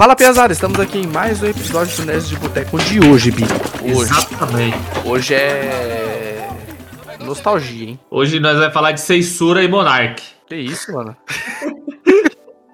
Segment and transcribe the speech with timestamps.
[0.00, 3.42] Fala, Piazada, estamos aqui em mais um episódio do Nerd de Boteco de hoje, Bi.
[3.82, 4.10] Hoje.
[4.10, 4.78] Exatamente.
[5.04, 6.48] Hoje é.
[7.22, 8.00] Nostalgia, hein?
[8.10, 10.22] Hoje nós vamos falar de censura e Monark.
[10.48, 11.14] Que isso, mano?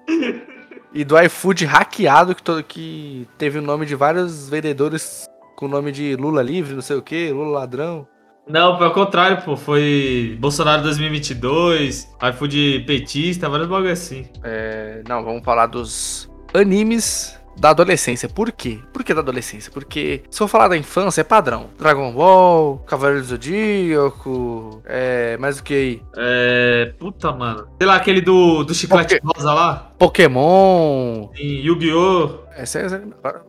[0.95, 5.25] e do iFood hackeado que, to- que teve o nome de vários vendedores
[5.57, 8.07] com o nome de Lula livre, não sei o que, Lula ladrão.
[8.47, 9.57] Não, foi ao contrário, pô.
[9.57, 14.29] Foi Bolsonaro 2022, iFood petista, vários bagulho assim.
[14.41, 18.29] É, não, vamos falar dos animes da adolescência.
[18.29, 18.79] Por quê?
[18.93, 19.71] Por que da adolescência?
[19.71, 21.69] Porque se eu falar da infância, é padrão.
[21.77, 26.01] Dragon Ball, Cavaleiro do Zodíaco, é, mais o que aí?
[26.15, 26.93] É.
[26.99, 27.67] Puta, mano.
[27.77, 29.91] Sei lá, aquele do, do chiclete rosa lá.
[29.97, 31.29] Pokémon.
[31.35, 32.47] Yu-Gi-Oh!
[32.55, 33.01] Essa é,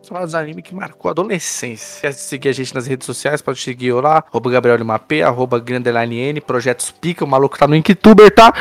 [0.07, 2.01] falar dos animes que marcou a adolescência.
[2.01, 3.41] Quer seguir a gente nas redes sociais?
[3.41, 7.67] Pode seguir eu lá, arroba Gabriel P, arroba Grandeline N, Projetos Pica, o maluco tá
[7.67, 8.53] no Inktuber, tá?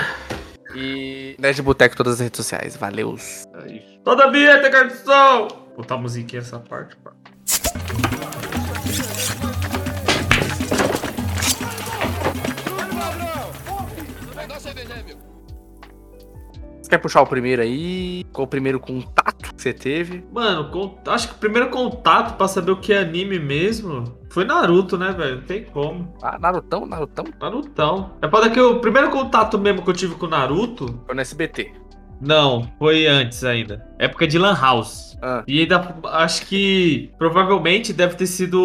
[0.74, 2.76] E Nerd Boteco todas as redes sociais.
[2.76, 3.16] Valeu.
[4.04, 5.48] Toda a vinheta, cardição!
[5.76, 7.12] Botar a musiquinha essa parte, pá.
[16.88, 18.24] Você quer puxar o primeiro aí?
[18.32, 20.24] Qual o primeiro contato que você teve?
[20.32, 20.70] Mano,
[21.06, 25.12] acho que o primeiro contato pra saber o que é anime mesmo foi Naruto, né,
[25.12, 25.36] velho?
[25.36, 26.16] Não tem como.
[26.22, 27.26] Ah, Narutão, Narutão?
[27.38, 28.12] Narutão.
[28.22, 31.02] É pra que o primeiro contato mesmo que eu tive com o Naruto.
[31.04, 31.72] Foi no SBT.
[32.22, 33.86] Não, foi antes ainda.
[33.98, 35.14] Época de Lan House.
[35.20, 38.58] Ah, E ainda acho que provavelmente deve ter sido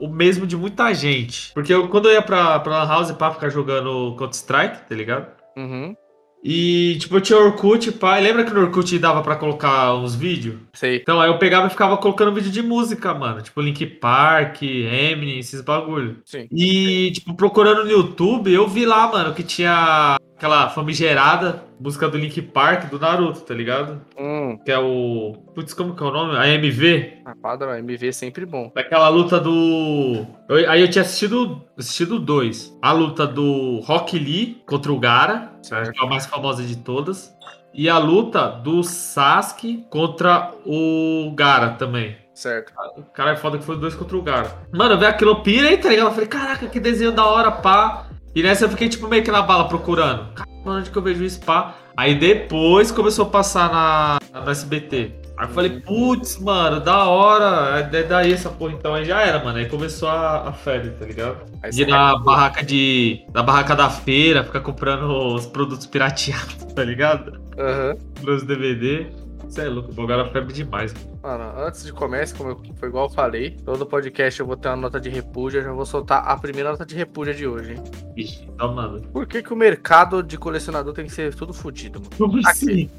[0.00, 1.52] o mesmo de muita gente.
[1.54, 5.26] Porque eu, quando eu ia pra, pra Lan House pra ficar jogando Counter-Strike, tá ligado?
[5.56, 5.96] uhum.
[6.42, 8.20] E tipo, eu tinha Orkut, pai.
[8.20, 10.56] Lembra que no Orkut dava pra colocar uns vídeos?
[10.72, 10.96] Sei.
[10.96, 13.42] Então aí eu pegava e ficava colocando vídeo de música, mano.
[13.42, 16.18] Tipo Link Park, Eminem, esses bagulho.
[16.24, 16.46] Sim.
[16.52, 22.16] E, tipo, procurando no YouTube, eu vi lá, mano, que tinha aquela famigerada música do
[22.16, 24.00] Link Park do Naruto, tá ligado?
[24.18, 24.56] Hum.
[24.64, 25.32] Que é o.
[25.54, 26.36] Putz, como que é o nome?
[26.38, 27.18] A MV.
[27.26, 28.70] Ah, padrão, MV é sempre bom.
[28.74, 30.24] Daquela luta do.
[30.48, 32.72] eu- aí eu tinha assistido assistido dois.
[32.80, 37.36] A luta do Rock Lee contra o Gara, que é a mais famosa de todas.
[37.74, 42.16] E a luta do Sasuke contra o Gara também.
[42.32, 42.72] Certo.
[42.96, 44.48] O cara é foda que foi dois contra o Gara.
[44.72, 46.06] Mano, eu vi aquilo, eu pirei, tá ligado?
[46.06, 48.06] Eu falei, caraca, que desenho da hora, pá.
[48.38, 50.32] E nessa eu fiquei, tipo, meio que na bala procurando.
[50.32, 51.74] Caramba, onde que eu vejo isso, pá?
[51.96, 55.10] Aí depois começou a passar na, na SBT.
[55.36, 57.80] Aí eu falei, putz, mano, da hora.
[57.80, 59.58] É daí essa porra, então aí já era, mano.
[59.58, 61.38] Aí começou a, a febre, tá ligado?
[61.64, 63.26] Aí De ir na barraca de.
[63.34, 67.40] Na barraca da feira, ficar comprando os produtos pirateados, tá ligado?
[67.58, 67.96] Aham.
[68.24, 69.08] Os DVD.
[69.48, 71.18] Você é louco, o bagulho era febre demais, mano.
[71.22, 74.68] Mano, antes de começar, como eu, foi igual eu falei, todo podcast eu vou ter
[74.68, 77.72] uma nota de repúdio, eu já vou soltar a primeira nota de repúdio de hoje,
[77.72, 77.82] hein?
[78.16, 79.00] Ixi, então, mano.
[79.12, 82.10] Por que, que o mercado de colecionador tem que ser tudo fodido, mano?
[82.16, 82.90] Como assim?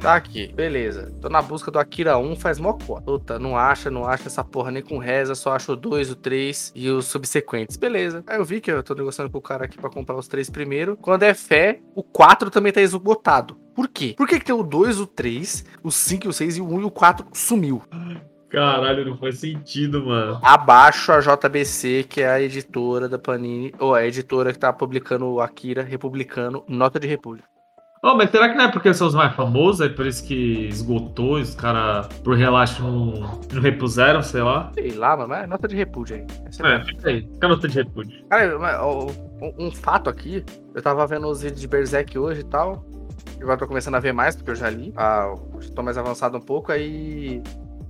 [0.00, 1.12] Tá aqui, beleza.
[1.20, 3.02] Tô na busca do Akira 1 faz mó cota.
[3.02, 6.16] Puta, não acha, não acha essa porra nem com reza, só acho o 2, o
[6.16, 7.76] 3 e os subsequentes.
[7.76, 8.22] Beleza.
[8.26, 10.48] Aí eu vi que eu tô negociando com o cara aqui pra comprar os três
[10.48, 10.96] primeiro.
[10.96, 13.56] Quando é fé, o 4 também tá esgotado.
[13.74, 14.14] Por quê?
[14.16, 16.80] Por que, que tem o 2, o 3, o 5, o 6 e o 1
[16.80, 17.82] e o 4 sumiu?
[18.48, 20.38] Caralho, não faz sentido, mano.
[20.42, 25.26] Abaixo a JBC, que é a editora da Panini, ou a editora que tá publicando
[25.26, 27.44] o Akira republicano, nota de repúdio.
[28.02, 29.80] Oh, mas será que não é porque são os mais famosos?
[29.80, 34.70] É por isso que esgotou e os caras, por relaxo, não, não repuseram, sei lá?
[34.74, 36.26] Sei lá, mano, mas é nota de repúdio aí.
[36.62, 37.22] É É, fica aí.
[37.22, 38.24] Fica a nota de repúdio.
[38.28, 40.44] Cara, um, um fato aqui,
[40.74, 42.84] eu tava vendo os vídeos de Berserk hoje e tal.
[43.40, 44.92] Agora tô começando a ver mais, porque eu já li.
[44.96, 47.42] Ah, eu tô mais avançado um pouco, aí.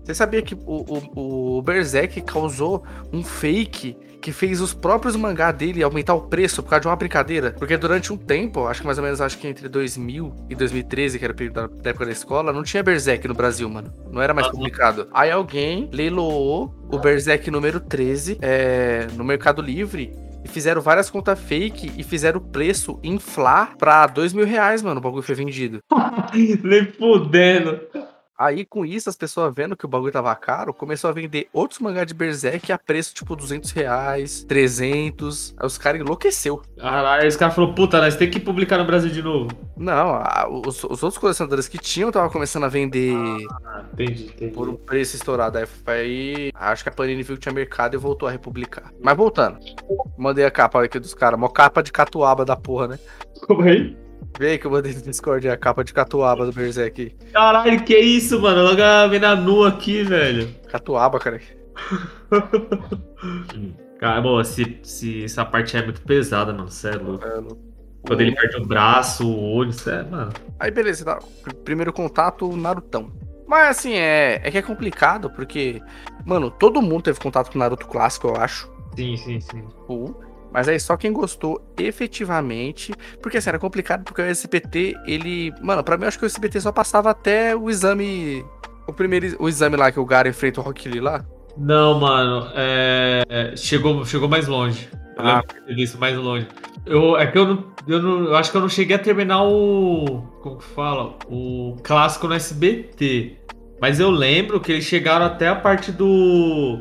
[0.09, 2.83] Você sabia que o, o, o Berserk causou
[3.13, 6.97] um fake que fez os próprios mangá dele aumentar o preço por causa de uma
[6.97, 7.55] brincadeira?
[7.59, 11.19] Porque durante um tempo, acho que mais ou menos acho que entre 2000 e 2013,
[11.19, 13.93] que era o período da, época da escola, não tinha Berserk no Brasil, mano.
[14.11, 14.57] Não era mais Aham.
[14.57, 15.09] publicado.
[15.13, 20.11] Aí alguém leiloou o Berserk número 13 é, no Mercado Livre
[20.43, 25.01] e fizeram várias contas fake e fizeram o preço inflar pra dois mil reais, mano.
[25.01, 25.81] O bagulho foi vendido.
[26.65, 27.79] Nem fudendo.
[28.39, 31.81] Aí, com isso, as pessoas vendo que o bagulho tava caro, começou a vender outros
[31.81, 35.55] mangá de Berserk a preço, tipo, 200 reais, 300.
[35.59, 36.63] Aí os caras enlouqueceu.
[36.79, 39.49] Caralho, aí os caras falaram, puta, nós tem que publicar no Brasil de novo.
[39.77, 44.53] Não, a- os, os outros colecionadores que tinham tava começando a vender Ah, entendi, entendi.
[44.53, 45.59] por um preço estourado.
[45.59, 48.93] Aí, aí acho que a Panini viu que tinha mercado e voltou a republicar.
[49.03, 49.59] Mas voltando,
[50.17, 52.99] mandei a capa aqui dos caras, mó capa de catuaba da porra, né?
[53.47, 53.97] Como aí?
[54.39, 57.17] Vê aí que eu mandei no Discord a capa de catuaba do Berserk.
[57.33, 58.63] Caralho, que isso, mano?
[58.63, 60.49] Logo a mina nua aqui, velho.
[60.69, 61.41] Catuaba, cara.
[63.99, 67.25] Cara, bom, se, se essa parte é muito pesada, mano, cê é louco.
[67.27, 67.59] É, no-
[68.07, 70.33] Quando ele perde o braço, o olho, cê é, mano.
[70.61, 71.17] Aí beleza, tá.
[71.43, 73.11] Pr- Primeiro contato, Narutão.
[73.47, 75.81] Mas assim, é, é que é complicado, porque,
[76.25, 78.71] mano, todo mundo teve contato com o Naruto clássico, eu acho.
[78.95, 79.65] Sim, sim, sim.
[80.53, 82.93] Mas aí só quem gostou efetivamente.
[83.23, 85.53] Porque assim, era complicado porque o SBT, ele.
[85.63, 88.45] Mano, pra mim eu acho que o SBT só passava até o exame.
[88.87, 91.25] O primeiro o exame lá que o Gara enfrenta o Rock Lee lá.
[91.57, 93.53] Não, mano, é...
[93.57, 94.89] chegou, chegou mais longe.
[95.17, 95.43] Eu Ah.
[95.53, 96.47] lembro visto mais longe.
[96.87, 98.25] Eu, é que eu não, eu não.
[98.27, 100.23] Eu acho que eu não cheguei a terminar o.
[100.41, 101.17] Como que fala?
[101.29, 103.37] O clássico no SBT.
[103.81, 106.81] Mas eu lembro que eles chegaram até a parte do.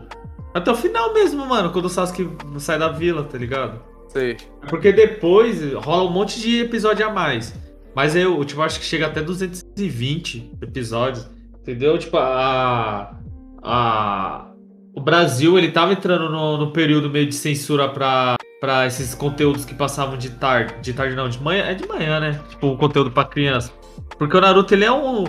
[0.57, 2.27] Até o final mesmo, mano, quando o Sasuke
[2.57, 3.79] sai da vila, tá ligado?
[4.07, 4.37] Sei.
[4.67, 7.53] Porque depois rola um monte de episódio a mais.
[7.95, 11.29] Mas eu, tipo, acho que chega até 220 episódios.
[11.61, 11.95] Entendeu?
[11.99, 13.15] Tipo, a.
[13.61, 14.47] a
[14.95, 19.63] o Brasil, ele tava entrando no, no período meio de censura pra, pra esses conteúdos
[19.63, 20.73] que passavam de tarde.
[20.81, 21.65] De tarde não, de manhã.
[21.65, 22.41] É de manhã, né?
[22.49, 23.71] Tipo, o conteúdo pra criança.
[24.17, 25.23] Porque o Naruto, ele é um.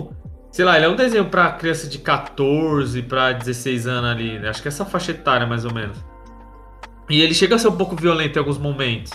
[0.51, 4.39] Sei lá, ele é um desenho pra criança de 14 pra 16 anos ali.
[4.39, 4.49] né?
[4.49, 5.97] Acho que é essa faixa etária, mais ou menos.
[7.09, 9.11] E ele chega a ser um pouco violento em alguns momentos.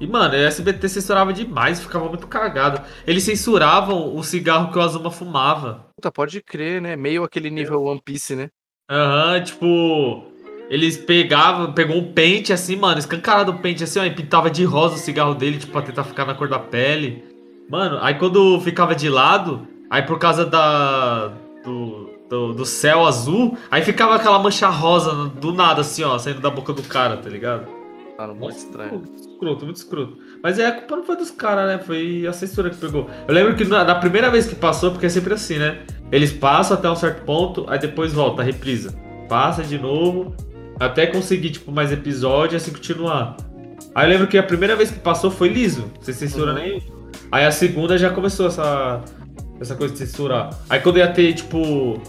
[0.00, 2.80] E, mano, o SBT censurava demais, ficava muito cagado.
[3.06, 5.86] Eles censuravam o cigarro que o Azuma fumava.
[5.94, 6.96] Puta, pode crer, né?
[6.96, 8.48] Meio aquele nível One Piece, né?
[8.90, 10.24] Aham, tipo.
[10.70, 14.64] Eles pegavam, pegou um pente assim, mano, escancarado o pente assim, ó, e pintava de
[14.64, 17.24] rosa o cigarro dele, tipo, pra tentar ficar na cor da pele.
[17.68, 21.32] Mano, aí quando ficava de lado, aí por causa da.
[21.64, 26.40] do, do, do céu azul, aí ficava aquela mancha rosa do nada, assim, ó, saindo
[26.40, 27.66] da boca do cara, tá ligado?
[28.16, 28.92] Mano, muito estranho.
[28.92, 30.16] Muito escroto, muito escroto.
[30.42, 31.82] Mas é, a culpa não foi dos caras, né?
[31.82, 33.08] Foi a censura que pegou.
[33.26, 35.80] Eu lembro que na, na primeira vez que passou, porque é sempre assim, né?
[36.12, 38.94] Eles passam até um certo ponto, aí depois volta, reprisa.
[39.28, 40.34] Passa de novo,
[40.78, 43.36] até conseguir, tipo, mais episódio e assim continuar.
[43.94, 46.58] Aí eu lembro que a primeira vez que passou foi liso, sem censura Uhum.
[46.58, 46.82] nenhuma.
[47.32, 49.00] Aí a segunda já começou essa,
[49.60, 50.50] essa coisa de censurar.
[50.68, 52.00] Aí quando ia ter, tipo,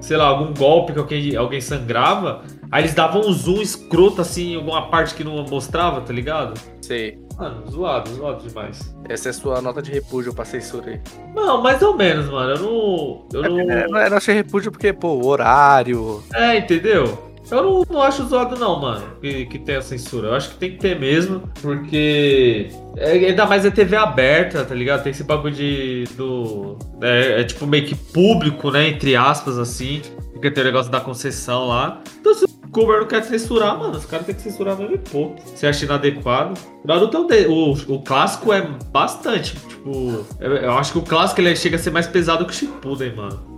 [0.00, 4.52] sei lá, algum golpe que alguém, alguém sangrava, aí eles davam um zoom escroto assim
[4.52, 6.54] em alguma parte que não mostrava, tá ligado?
[6.80, 7.20] Sei.
[7.38, 8.94] Mano, zoado, zoado demais.
[9.08, 11.00] Essa é a sua nota de repúdio pra censura aí.
[11.34, 12.54] Não, mais ou menos, mano.
[12.54, 13.28] Eu não.
[13.32, 13.60] Eu não.
[13.60, 16.22] É, não é, não achei repúdio porque, pô, horário.
[16.34, 17.31] É, entendeu?
[17.50, 20.28] Eu não, não acho zoado, não, mano, que, que tenha censura.
[20.28, 22.68] Eu acho que tem que ter mesmo, porque.
[22.96, 25.02] É, ainda mais é TV aberta, tá ligado?
[25.02, 26.04] Tem esse bagulho de.
[26.16, 28.88] Do, é, é tipo meio que público, né?
[28.88, 30.02] Entre aspas, assim.
[30.32, 32.00] Porque tem o negócio da concessão lá.
[32.20, 35.40] Então, se o governo quer censurar, mano, os caras têm que censurar mesmo e pouco.
[35.54, 36.58] Se acha inadequado.
[36.84, 39.54] Naruto é o, o clássico é bastante.
[39.56, 42.54] Tipo, eu, eu acho que o clássico ele chega a ser mais pesado que o
[42.54, 43.51] Shippuden, mano.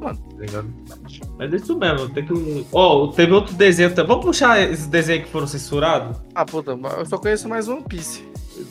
[0.46, 0.68] Ligado?
[1.38, 2.66] Mas é isso mesmo, tem que.
[2.72, 4.06] Ó, teve outro desenho também.
[4.08, 6.16] Vamos puxar esses desenhos que foram censurados?
[6.34, 8.22] Ah, puta, eu só conheço mais One Piece.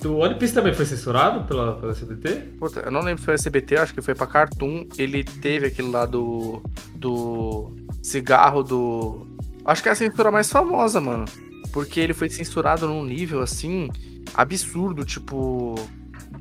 [0.02, 2.30] Do One Piece também foi censurado pela, pela CBT?
[2.60, 4.86] Puta, eu não lembro se foi SBT, acho que foi pra Cartoon.
[4.98, 6.62] Ele teve aquele lá do.
[6.96, 7.72] do.
[8.02, 9.28] cigarro do.
[9.66, 11.26] Acho que é a censura mais famosa, mano.
[11.72, 13.90] Porque ele foi censurado num nível assim.
[14.34, 15.76] absurdo, tipo.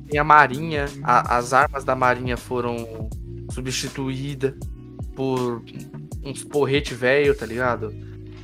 [0.09, 3.09] Tem a Marinha, a- as armas da Marinha foram
[3.51, 4.53] substituídas
[5.15, 5.63] por
[6.23, 7.93] uns porrete velho, tá ligado?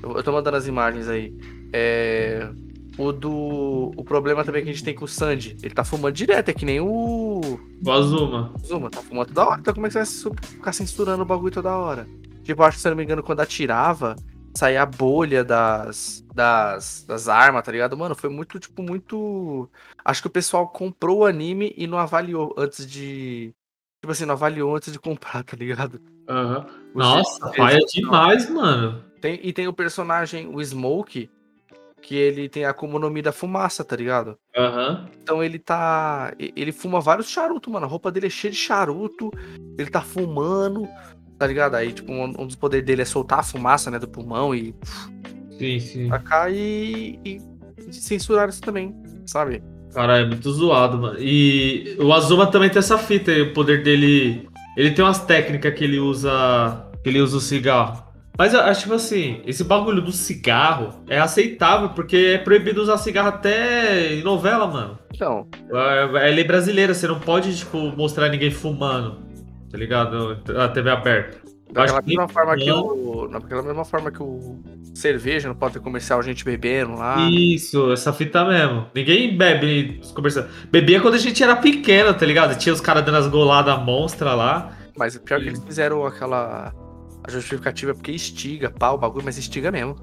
[0.02, 1.34] Eu, eu tô mandando as imagens aí.
[1.74, 2.50] É.
[2.98, 3.94] O do.
[3.96, 5.56] O problema também que a gente tem com o Sandy.
[5.64, 7.40] Ele tá fumando direto, é que nem o.
[7.86, 8.54] O Azuma.
[8.66, 9.60] Zuma, tá fumando toda hora.
[9.62, 12.06] Então como é que você vai ficar censurando o bagulho toda hora?
[12.44, 14.16] Tipo, acho que, se eu não me engano, quando atirava,
[14.54, 17.96] saía a bolha das, das, das armas, tá ligado?
[17.96, 19.70] Mano, foi muito, tipo, muito.
[20.04, 23.54] Acho que o pessoal comprou o anime e não avaliou antes de.
[24.02, 26.02] Tipo assim, não avaliou antes de comprar, tá ligado?
[26.30, 26.66] Aham.
[26.94, 29.04] O Nossa, jeito- pai é demais, mano.
[29.20, 31.30] Tem, e tem o personagem, o Smoke,
[32.02, 34.38] que ele tem a Akuma no Mi da fumaça, tá ligado?
[34.56, 35.08] Aham.
[35.22, 36.34] Então ele tá.
[36.40, 37.86] Ele fuma vários charutos, mano.
[37.86, 39.30] A roupa dele é cheia de charuto.
[39.78, 40.88] Ele tá fumando,
[41.38, 41.76] tá ligado?
[41.76, 44.74] Aí, tipo, um, um dos poderes dele é soltar a fumaça, né, do pulmão e
[45.58, 46.08] Sim, sim.
[46.10, 47.40] tacar e, e
[47.92, 48.96] censurar isso também,
[49.26, 49.62] sabe?
[49.94, 51.20] Cara, é muito zoado, mano.
[51.20, 54.48] E o Azuma também tem essa fita aí, o poder dele.
[54.80, 56.86] Ele tem umas técnicas que ele usa.
[57.04, 58.02] Que ele usa o cigarro.
[58.38, 62.98] Mas eu acho tipo assim, esse bagulho do cigarro é aceitável, porque é proibido usar
[62.98, 64.98] cigarro até em novela, mano.
[65.14, 69.20] Então, É, é lei brasileira, você não pode, tipo, mostrar ninguém fumando,
[69.70, 70.38] tá ligado?
[70.48, 71.39] Na TV aberta.
[71.72, 73.28] Daquela que mesma forma que o.
[73.28, 74.60] Daquela mesma forma que o
[74.94, 77.18] cerveja não pode ter comercial gente bebendo lá.
[77.30, 78.88] Isso, essa fita mesmo.
[78.94, 80.50] Ninguém bebe nos comerciais.
[80.72, 82.58] Bebia quando a gente era pequeno, tá ligado?
[82.58, 84.76] Tinha os caras dando as goladas monstra lá.
[84.98, 86.74] Mas pior que eles fizeram aquela.
[87.24, 89.96] A justificativa é porque estiga, pau, o bagulho, mas estiga mesmo.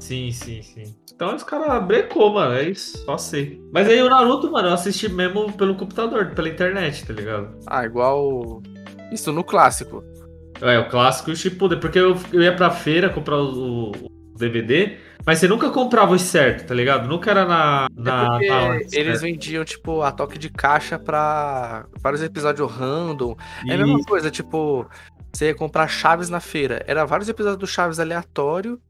[0.00, 0.96] Sim, sim, sim.
[1.14, 2.54] Então os caras brecou, mano.
[2.54, 3.62] É isso, só sei.
[3.72, 7.56] Mas aí o Naruto, mano, eu assisti mesmo pelo computador, pela internet, tá ligado?
[7.66, 8.60] Ah, igual.
[9.12, 10.02] Isso no clássico.
[10.62, 11.80] É, o clássico e o Shippuden.
[11.80, 16.22] Porque eu, eu ia pra feira comprar o, o DVD, mas você nunca comprava os
[16.22, 17.08] certos, tá ligado?
[17.08, 17.88] Nunca era na.
[17.94, 19.20] na, é na eles certo.
[19.20, 23.36] vendiam, tipo, a toque de caixa pra vários episódios random.
[23.68, 24.86] É a mesma coisa, tipo,
[25.32, 26.82] você ia comprar Chaves na feira.
[26.86, 28.80] Era vários episódios do Chaves aleatório,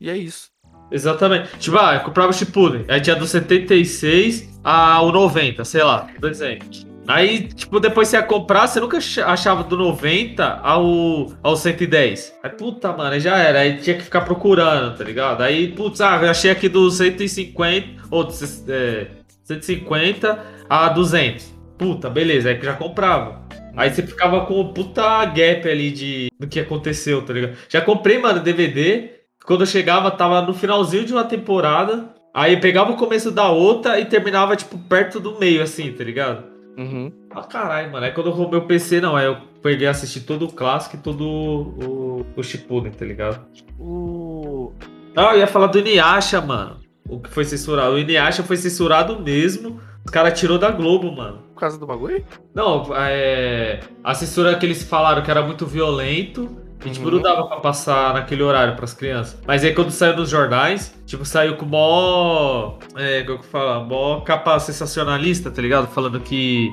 [0.00, 0.50] e é isso.
[0.90, 1.58] Exatamente.
[1.58, 2.84] Tipo, ah, eu comprava o Shippuden.
[2.88, 6.68] Aí tinha do 76 ao 90, sei lá, por exemplo.
[7.06, 12.38] Aí, tipo, depois você ia comprar, você nunca achava do 90 ao, ao 110.
[12.42, 13.60] Aí, puta, mano, já era.
[13.60, 15.42] Aí tinha que ficar procurando, tá ligado?
[15.42, 18.28] Aí, putz, ah, eu achei aqui do 150, ou
[18.68, 19.06] é,
[19.44, 21.52] 150 a 200.
[21.76, 23.42] Puta, beleza, aí que já comprava.
[23.76, 27.56] Aí você ficava com o puta gap ali de do que aconteceu, tá ligado?
[27.68, 29.10] Já comprei, mano, DVD.
[29.44, 32.10] Quando eu chegava, tava no finalzinho de uma temporada.
[32.34, 36.51] Aí pegava o começo da outra e terminava, tipo, perto do meio, assim, tá ligado?
[36.76, 37.12] Uhum.
[37.30, 38.04] Ah, caralho, mano.
[38.04, 39.16] Aí quando eu roubei o PC, não.
[39.16, 43.44] Aí eu peguei assistir todo o clássico e todo o, o Shippuden, tá ligado?
[43.78, 44.72] O...
[45.16, 46.80] Ah, eu ia falar do Inuyasha, mano.
[47.08, 47.94] O que foi censurado.
[47.94, 49.80] O Inuyasha foi censurado mesmo.
[50.04, 51.42] Os caras tirou da Globo, mano.
[51.54, 52.24] Por causa do bagulho?
[52.54, 53.80] Não, é...
[54.02, 56.61] A censura que eles falaram que era muito violento.
[56.84, 57.22] E, tipo, não uhum.
[57.22, 59.38] dava pra passar naquele horário pras crianças.
[59.46, 62.78] Mas aí quando saiu nos jornais, tipo, saiu com mó.
[62.96, 63.84] É, como que fala?
[63.84, 65.86] Mó capa sensacionalista, tá ligado?
[65.88, 66.70] Falando que.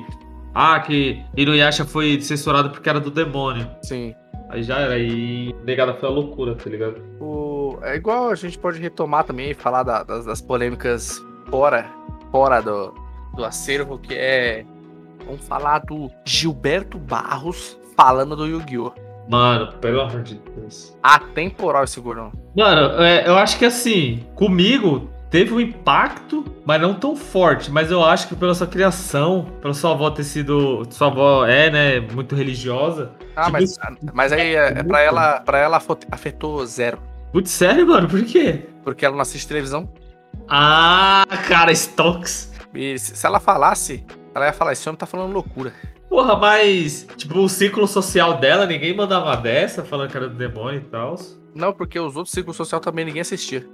[0.54, 3.68] Ah, que Inuyasha foi censurado porque era do demônio.
[3.82, 4.14] Sim.
[4.48, 7.00] Aí já era, e negada foi a loucura, tá ligado?
[7.20, 7.78] O...
[7.82, 11.88] É igual a gente pode retomar também e falar da, das, das, polêmicas fora,
[12.32, 12.92] fora do,
[13.36, 14.66] do acervo, que é.
[15.24, 19.09] Vamos falar do Gilberto Barros falando do Yu-Gi-Oh!
[19.30, 20.96] Mano, pelo amor de Deus.
[21.00, 22.32] Atemporal esse gordão.
[22.56, 27.70] Mano, é, eu acho que assim, comigo teve um impacto, mas não tão forte.
[27.70, 30.82] Mas eu acho que pela sua criação, pela sua avó ter sido.
[30.90, 33.12] Sua avó é, né, muito religiosa.
[33.36, 33.78] Ah, tipo, mas,
[34.12, 36.98] mas aí é, é pra, ela, pra ela afetou zero.
[37.32, 38.08] Putz, sério, mano?
[38.08, 38.66] Por quê?
[38.82, 39.88] Porque ela não assiste televisão.
[40.48, 42.52] Ah, cara, Stokes.
[42.74, 45.72] E se ela falasse, ela ia falar: esse homem tá falando loucura.
[46.10, 50.80] Porra, mas, tipo, o ciclo social dela, ninguém mandava dessa, falando que era do demônio
[50.80, 51.14] e tal.
[51.54, 53.64] Não, porque os outros ciclos social também ninguém assistia.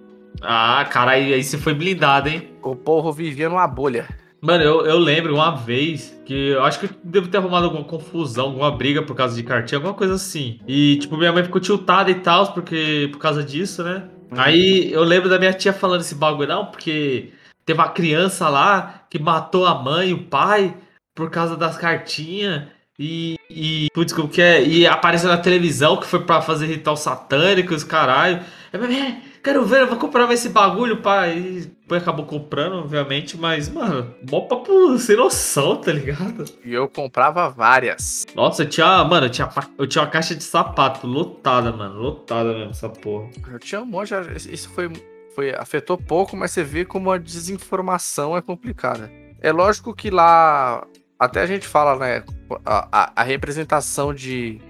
[0.43, 2.51] Ah, cara, aí, aí você foi blindado, hein?
[2.63, 4.07] O povo vivia numa bolha.
[4.39, 7.85] Mano, eu, eu lembro uma vez que eu acho que eu devo ter arrumado alguma
[7.85, 10.61] confusão, alguma briga por causa de cartinha, alguma coisa assim.
[10.69, 14.11] E, tipo, minha mãe ficou tiltada e tal, porque por causa disso, né?
[14.31, 14.39] Uhum.
[14.39, 17.31] Aí eu lembro da minha tia falando esse bagulho, não, porque
[17.65, 20.77] teve uma criança lá que matou a mãe e o pai
[21.17, 22.69] por causa das cartinhas.
[22.99, 24.63] E, e putz, como que é?
[24.63, 28.41] E apareceu na televisão que foi para fazer ritual satânico, os caralho.
[28.73, 31.37] Eu, é, quero ver, eu vou comprar esse bagulho, pai.
[31.37, 36.45] E depois acabou comprando, obviamente, mas, mano, mó papo sem noção, tá ligado?
[36.65, 38.25] E eu comprava várias.
[38.35, 42.53] Nossa, eu tinha, mano, eu tinha, eu tinha uma caixa de sapato lotada, mano, lotada
[42.55, 43.29] mesmo, essa porra.
[43.53, 44.15] Eu tinha um monte,
[44.51, 44.91] isso foi,
[45.35, 49.13] foi, afetou pouco, mas você vê como a desinformação é complicada.
[49.39, 50.83] É lógico que lá
[51.19, 52.25] até a gente fala, né?
[52.65, 54.61] A, a, a representação de.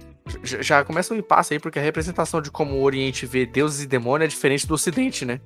[0.43, 3.87] Já começa um impasse aí, porque a representação de como o Oriente vê deuses e
[3.87, 5.39] demônios é diferente do Ocidente, né?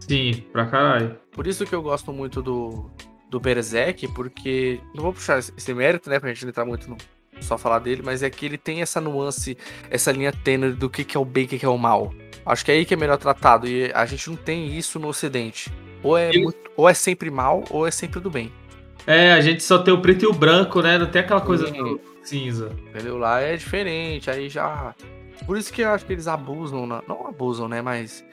[0.00, 1.16] Sim, pra caralho.
[1.30, 2.90] Por isso que eu gosto muito do,
[3.30, 4.80] do Berserk, porque.
[4.94, 6.18] Não vou puxar esse mérito, né?
[6.18, 6.96] Pra gente não entrar muito no,
[7.40, 9.56] só falar dele, mas é que ele tem essa nuance,
[9.90, 11.78] essa linha tênue do que, que é o bem e o que, que é o
[11.78, 12.12] mal.
[12.44, 15.08] Acho que é aí que é melhor tratado, e a gente não tem isso no
[15.08, 15.72] Ocidente.
[16.02, 18.52] Ou é, muito, ou é sempre mal, ou é sempre do bem.
[19.06, 20.98] É, a gente só tem o preto e o branco, né?
[20.98, 22.70] Não tem aquela coisa do cinza.
[22.88, 23.18] Entendeu?
[23.18, 24.94] Lá é diferente, aí já.
[25.46, 27.82] Por isso que eu acho que eles abusam, não abusam, né?
[27.82, 28.24] Mas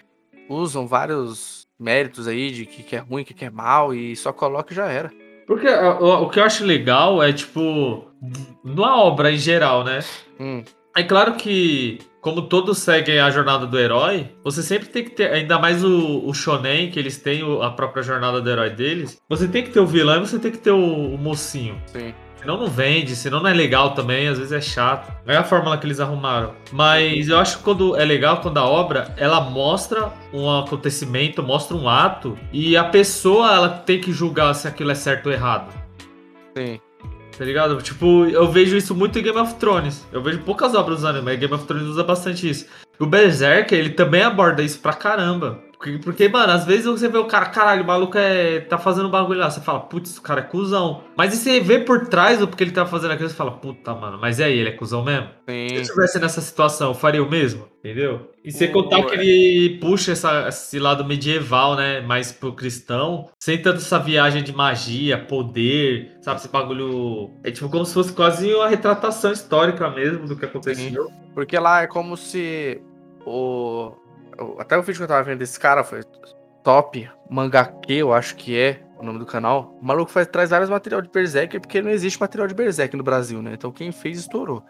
[0.48, 4.32] usam vários méritos aí de que, que é ruim, que, que é mal e só
[4.32, 5.12] coloca e já era.
[5.48, 8.08] Porque o, o, que eu acho legal é, tipo,
[8.64, 10.00] na obra em geral, né?
[10.40, 10.64] Hum.
[10.96, 15.32] É claro que como todos seguem a jornada do herói, você sempre tem que ter,
[15.32, 19.48] ainda mais o, o shonen, que eles têm a própria jornada do herói deles, você
[19.48, 21.82] tem que ter o vilão e você tem que ter o, o mocinho.
[21.88, 22.14] Sim.
[22.36, 25.12] Senão não vende, senão não é legal também, às vezes é chato.
[25.28, 26.56] É a fórmula que eles arrumaram.
[26.72, 31.78] Mas eu acho que quando é legal quando a obra ela mostra um acontecimento, mostra
[31.78, 35.72] um ato e a pessoa ela tem que julgar se aquilo é certo ou errado.
[36.58, 36.80] Sim
[37.38, 37.82] tá ligado?
[37.82, 40.06] Tipo, eu vejo isso muito em Game of Thrones.
[40.12, 42.66] Eu vejo poucas obras usando, mas Game of Thrones usa bastante isso.
[43.00, 45.60] O Berserker, ele também aborda isso pra caramba.
[46.04, 49.12] Porque, mano, às vezes você vê o cara, caralho, o maluco é, tá fazendo um
[49.12, 49.50] bagulho lá.
[49.50, 51.04] Você fala, putz, o cara é cuzão.
[51.18, 53.94] Mas e você vê por trás do que ele tá fazendo aquilo, você fala, puta,
[53.96, 55.28] mano, mas é aí, ele é cuzão mesmo?
[55.50, 55.68] Sim.
[55.70, 58.30] Se eu estivesse nessa situação, eu faria o mesmo, entendeu?
[58.44, 62.02] E você contar que ele puxa essa- esse lado medieval, né?
[62.02, 66.40] Mais pro cristão, sem tanto essa viagem de magia, poder, sabe?
[66.40, 67.32] Esse bagulho.
[67.44, 71.08] É tipo como se fosse quase uma retratação histórica mesmo do que aconteceu.
[71.36, 72.82] Porque lá é como se
[73.26, 73.92] o.
[74.60, 76.04] Até o vídeo que eu tava vendo desse cara foi
[76.64, 79.76] Top Mangake, eu acho que é o nome do canal.
[79.82, 83.04] O maluco faz, traz vários material de Berserk porque não existe material de Berserk no
[83.04, 83.52] Brasil, né?
[83.54, 84.64] Então quem fez estourou.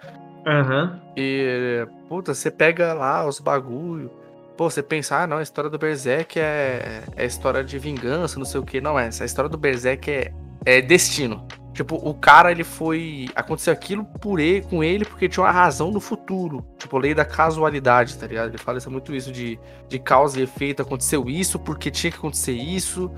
[0.45, 0.99] Aham.
[1.15, 4.09] E, puta, você pega lá os bagulho.
[4.57, 8.45] Pô, você pensa, ah, não, a história do Berserk é, é história de vingança, não
[8.45, 8.79] sei o que.
[8.81, 10.33] Não, é, essa história do Berserk é,
[10.65, 11.45] é destino.
[11.81, 13.27] Tipo, o cara, ele foi.
[13.35, 16.63] Aconteceu aquilo por ele, com ele porque tinha uma razão no futuro.
[16.77, 18.49] Tipo, lei da casualidade, tá ligado?
[18.49, 19.59] Ele fala isso, muito isso de,
[19.89, 20.83] de causa e efeito.
[20.83, 23.11] Aconteceu isso porque tinha que acontecer isso.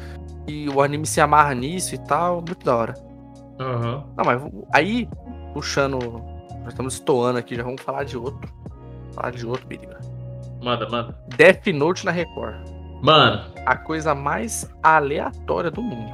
[0.48, 2.38] E o anime se amarra nisso e tal.
[2.38, 2.94] Muito da hora.
[3.60, 4.06] Aham.
[4.16, 4.42] Não, mas
[4.74, 5.10] aí,
[5.54, 6.00] puxando.
[6.64, 8.50] Nós estamos estoando aqui, já vamos falar de outro.
[9.14, 10.00] Falar de outro, Biriba.
[10.62, 11.20] Manda, manda.
[11.36, 12.56] Death Note na Record.
[13.02, 16.14] Mano, A coisa mais aleatória do mundo.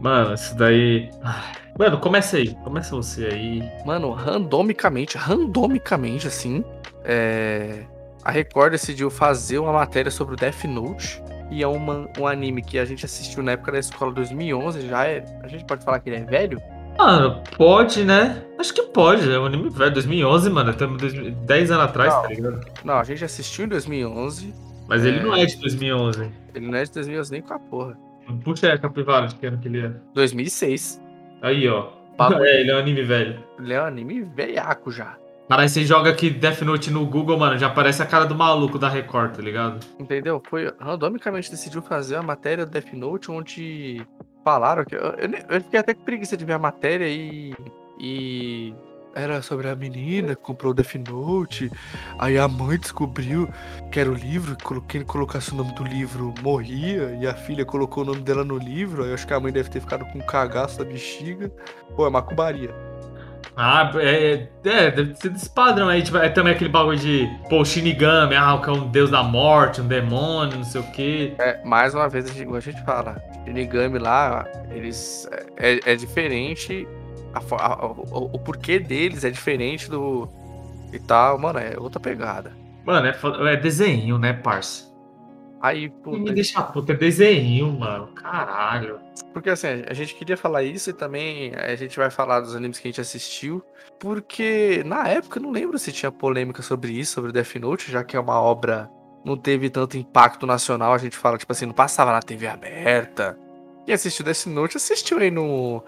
[0.00, 1.08] mano, isso daí.
[1.22, 1.44] Ai.
[1.78, 2.54] Mano, começa aí.
[2.64, 3.62] Começa você aí.
[3.86, 6.64] Mano, randomicamente, randomicamente, assim,
[7.04, 7.84] é,
[8.24, 11.22] a Record decidiu fazer uma matéria sobre o Death Note.
[11.50, 14.86] E é uma- um anime que a gente assistiu na época da escola 2011.
[14.86, 15.24] Já é.
[15.42, 16.60] A gente pode falar que ele é velho?
[16.98, 18.42] Mano, pode, né?
[18.58, 19.30] Acho que pode.
[19.32, 20.72] É um anime velho, 2011, mano.
[20.72, 21.00] Estamos
[21.46, 22.22] 10 anos atrás, Não.
[22.22, 22.60] tá ligado?
[22.84, 24.52] Não, a gente assistiu em 2011.
[24.88, 25.22] Mas ele É.
[25.22, 26.28] não é de 2011.
[26.54, 27.96] Ele não é de 2011 nem com a porra.
[28.44, 29.92] Puxa a capivara de que ano que ele é.
[30.12, 31.00] 2006.
[31.42, 31.88] Aí, ó.
[32.16, 32.44] Bagulho.
[32.44, 33.44] É, ele é um anime velho.
[33.58, 35.16] Ele é um anime velhaco já.
[35.48, 38.34] Cara, aí você joga aqui Death Note no Google, mano, já aparece a cara do
[38.34, 39.80] maluco da Record, tá ligado?
[39.98, 40.42] Entendeu?
[40.46, 44.06] Foi randomicamente decidiu fazer a matéria do Death Note onde
[44.44, 44.94] falaram que.
[44.94, 47.54] Eu, eu eu fiquei até com preguiça de ver a matéria e.
[47.98, 48.74] E.
[49.18, 51.68] Era sobre a menina que comprou o Death Note.
[52.20, 53.48] Aí a mãe descobriu
[53.90, 54.56] que era o livro.
[54.86, 57.18] Quem colocasse o nome do livro morria.
[57.20, 59.02] E a filha colocou o nome dela no livro.
[59.02, 61.50] Aí eu acho que a mãe deve ter ficado com um cagaço da bexiga.
[61.96, 62.72] Pô, é macubaria.
[63.56, 66.00] Ah, é, é, é, deve ser desse padrão aí.
[66.00, 69.80] Tipo, é também aquele bagulho de, pô, Shinigami, ah, que é um deus da morte,
[69.80, 71.34] um demônio, não sei o quê.
[71.40, 75.28] É, mais uma vez, a gente, igual a gente fala, Shinigami lá, eles.
[75.56, 76.86] É, é diferente.
[77.38, 80.28] A a- o, o porquê deles é diferente do.
[80.92, 82.52] E tal, mano, é outra pegada.
[82.84, 84.88] Mano, é, é desenho, né, parça?
[85.60, 88.06] Aí, Não me puta, deixa puta, é desenho, mano.
[88.14, 89.00] Caralho.
[89.34, 92.78] porque assim, a gente queria falar isso e também a gente vai falar dos animes
[92.78, 93.62] que a gente assistiu.
[93.98, 98.04] Porque na época eu não lembro se tinha polêmica sobre isso, sobre Death Note, já
[98.04, 98.88] que é uma obra
[99.24, 100.92] não teve tanto impacto nacional.
[100.94, 103.36] A gente fala, tipo assim, não passava na TV aberta.
[103.84, 105.82] Quem assistiu Death Note assistiu aí no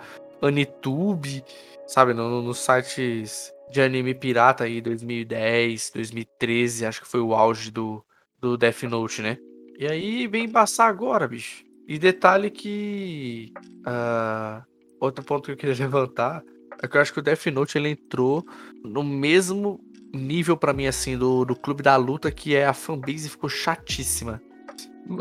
[0.46, 1.44] Anitube,
[1.87, 7.35] sabe, no, no- nos sites de anime pirata aí, 2010, 2013, acho que foi o
[7.35, 8.05] auge do,
[8.40, 9.38] do Death Note, né?
[9.79, 11.64] E aí vem embaçar agora, bicho.
[11.88, 13.53] E detalhe que.
[13.87, 14.62] ah,
[15.00, 16.42] outro ponto que eu queria levantar
[16.83, 18.44] é que eu acho que o Death Note ele entrou
[18.85, 19.81] no mesmo
[20.14, 24.40] nível pra mim, assim, do, do Clube da Luta, que é a fanbase ficou chatíssima.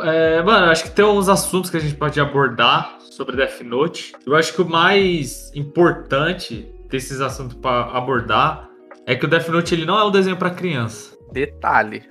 [0.02, 4.14] É, mano, acho que tem uns assuntos que a gente pode abordar sobre Death Note.
[4.26, 8.70] Eu acho que o mais importante desses assuntos pra abordar
[9.06, 11.18] é que o Death Note ele não é um desenho pra criança.
[11.30, 12.04] Detalhe.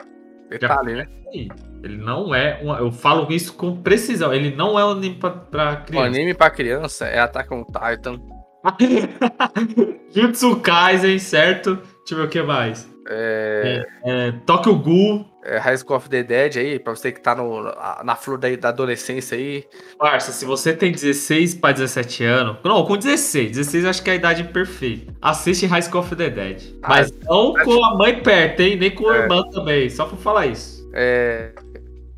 [0.51, 1.07] Detalhe, né?
[1.33, 1.49] Ih,
[1.83, 2.61] Ele não é.
[2.63, 4.35] Um, eu falo isso com precisão.
[4.35, 6.07] Ele não é um anime pra, pra O criança.
[6.07, 8.21] anime pra criança é Attack on Titan.
[10.15, 11.77] Jutsu Kaisen, certo?
[11.77, 12.89] Deixa eu ver o que mais.
[13.09, 15.25] É, É, Tokyo Ghoul.
[15.49, 17.63] É High School of the Dead aí, pra você que tá no,
[18.05, 19.65] na flor da, da adolescência aí.
[19.99, 22.57] Parça, se você tem 16 para 17 anos.
[22.65, 23.53] Não, com 16.
[23.53, 25.15] 16 eu acho que é a idade perfeita.
[25.23, 26.63] Assiste High School of the Dead.
[26.83, 28.77] Ah, Mas não com a mãe perto, hein?
[28.77, 29.21] Nem com a É.
[29.23, 29.89] irmã também.
[29.91, 30.89] Só pra falar isso.
[30.93, 31.53] É.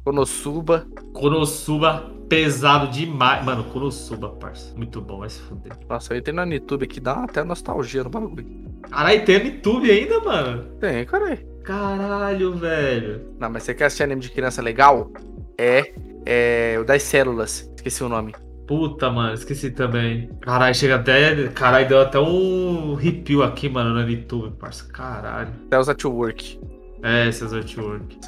[0.05, 0.87] Konosuba.
[1.13, 3.45] Konosuba pesado demais.
[3.45, 4.75] Mano, Konosuba, parça.
[4.77, 5.73] Muito bom, vai se fuder.
[5.89, 8.47] Nossa, eu entrei no YouTube aqui, dá até nostalgia no bagulho.
[8.91, 10.65] Caralho, tem no YouTube ainda, mano.
[10.81, 11.50] Tem, caralho.
[11.65, 13.35] Caralho, velho.
[13.39, 15.11] Não, mas você quer assistir anime de criança legal?
[15.59, 15.93] É.
[16.25, 16.79] É.
[16.81, 17.71] O das células.
[17.77, 18.35] Esqueci o nome.
[18.67, 20.31] Puta, mano, esqueci também.
[20.41, 21.49] Caralho, chega até.
[21.49, 24.87] Caralho, deu até um arrepio aqui, mano, no YouTube, parça.
[24.93, 25.51] Caralho.
[25.71, 26.61] Cells at Work.
[27.03, 28.19] É, essas artwork.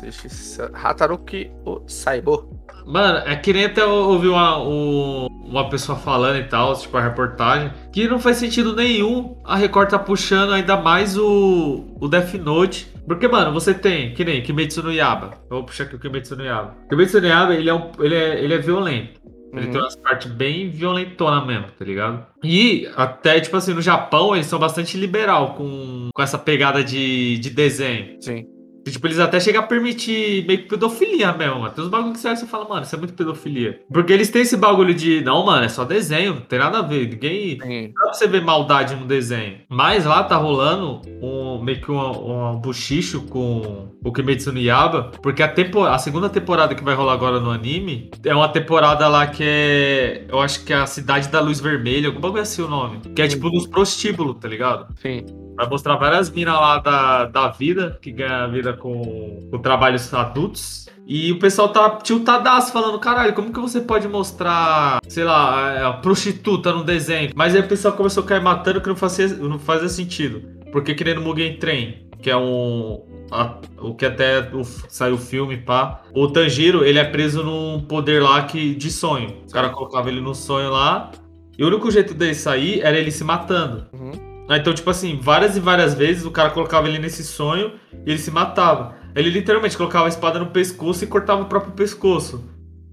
[0.74, 2.60] Hataruki o Saibo.
[2.86, 7.00] Mano, é que nem até ouvi uma, um- uma pessoa falando e tal, tipo a
[7.02, 12.34] reportagem, que não faz sentido nenhum a Record tá puxando ainda mais o, o Death
[12.34, 12.90] Note.
[13.06, 15.32] Porque, mano, você tem, que nem Kimetsu no Yaba.
[15.50, 16.76] Eu vou puxar aqui o Kimetsu no Yaba.
[16.88, 19.20] Kimetsu no Yaba, ele é, um, ele é, ele é violento.
[19.52, 19.72] Ele Uhum.
[19.72, 22.24] tem umas partes bem violentona mesmo, tá ligado?
[22.42, 27.38] E até, tipo assim, no Japão, eles são bastante liberal com, com essa pegada de,
[27.38, 28.16] de desenho.
[28.22, 28.46] Sim.
[28.84, 31.72] Tipo, eles até chegam a permitir meio que pedofilia mesmo, mano.
[31.74, 33.80] Tem uns bagulho que você olha e você fala, mano, isso é muito pedofilia.
[33.92, 36.82] Porque eles têm esse bagulho de, não, mano, é só desenho, não tem nada a
[36.82, 37.08] ver.
[37.08, 37.58] Ninguém.
[37.60, 37.82] Sim.
[37.88, 39.58] Não dá pra você ver maldade no desenho.
[39.68, 45.12] Mas lá tá rolando um, meio que um, um buchicho com o Kimetsu no Yaba.
[45.22, 49.06] Porque a, tempo, a segunda temporada que vai rolar agora no anime é uma temporada
[49.08, 50.24] lá que é.
[50.28, 53.00] Eu acho que é a Cidade da Luz Vermelha, algum bagulho assim o nome.
[53.14, 54.86] Que é tipo dos prostíbulos, tá ligado?
[55.00, 55.24] Sim.
[55.56, 60.88] Vai mostrar várias minas lá da, da vida, que ganha vida com, com trabalhos adultos.
[61.06, 65.88] E o pessoal tá tiltadaço falando, caralho, como que você pode mostrar, sei lá, a,
[65.88, 67.30] a prostituta no desenho?
[67.34, 70.42] Mas aí o pessoal começou a cair matando que não fazia, não fazia sentido.
[70.70, 73.02] Porque que nem no Mugen Train, que é um.
[73.30, 74.48] a- o que até
[74.88, 76.02] saiu o filme, pá.
[76.14, 79.42] O Tanjiro, ele é preso num poder lá que, de sonho.
[79.48, 81.10] O cara colocava ele no sonho lá.
[81.58, 83.86] E o único jeito dele sair era ele se matando.
[83.92, 84.12] Uhum.
[84.52, 87.72] Ah, Então, tipo assim, várias e várias vezes o cara colocava ele nesse sonho
[88.04, 88.94] e ele se matava.
[89.14, 92.44] Ele literalmente colocava a espada no pescoço e cortava o próprio pescoço.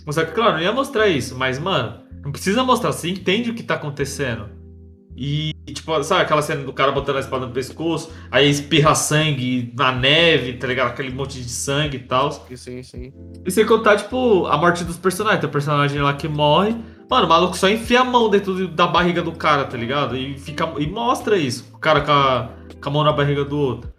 [0.10, 3.54] Só que, claro, não ia mostrar isso, mas, mano, não precisa mostrar, você entende o
[3.54, 4.50] que tá acontecendo.
[5.22, 9.74] E, tipo, sabe aquela cena do cara botando a espada no pescoço, aí espirra sangue
[9.78, 10.92] na neve, tá ligado?
[10.92, 12.32] Aquele monte de sangue e tal.
[12.56, 13.12] Sim, sim.
[13.46, 15.42] E sem contar, tipo, a morte dos personagens.
[15.42, 16.74] Tem o personagem lá que morre.
[17.10, 20.16] Mano, o maluco só enfia a mão dentro da barriga do cara, tá ligado?
[20.16, 21.70] E, fica, e mostra isso.
[21.74, 22.50] O cara com a,
[22.82, 23.92] com a mão na barriga do outro.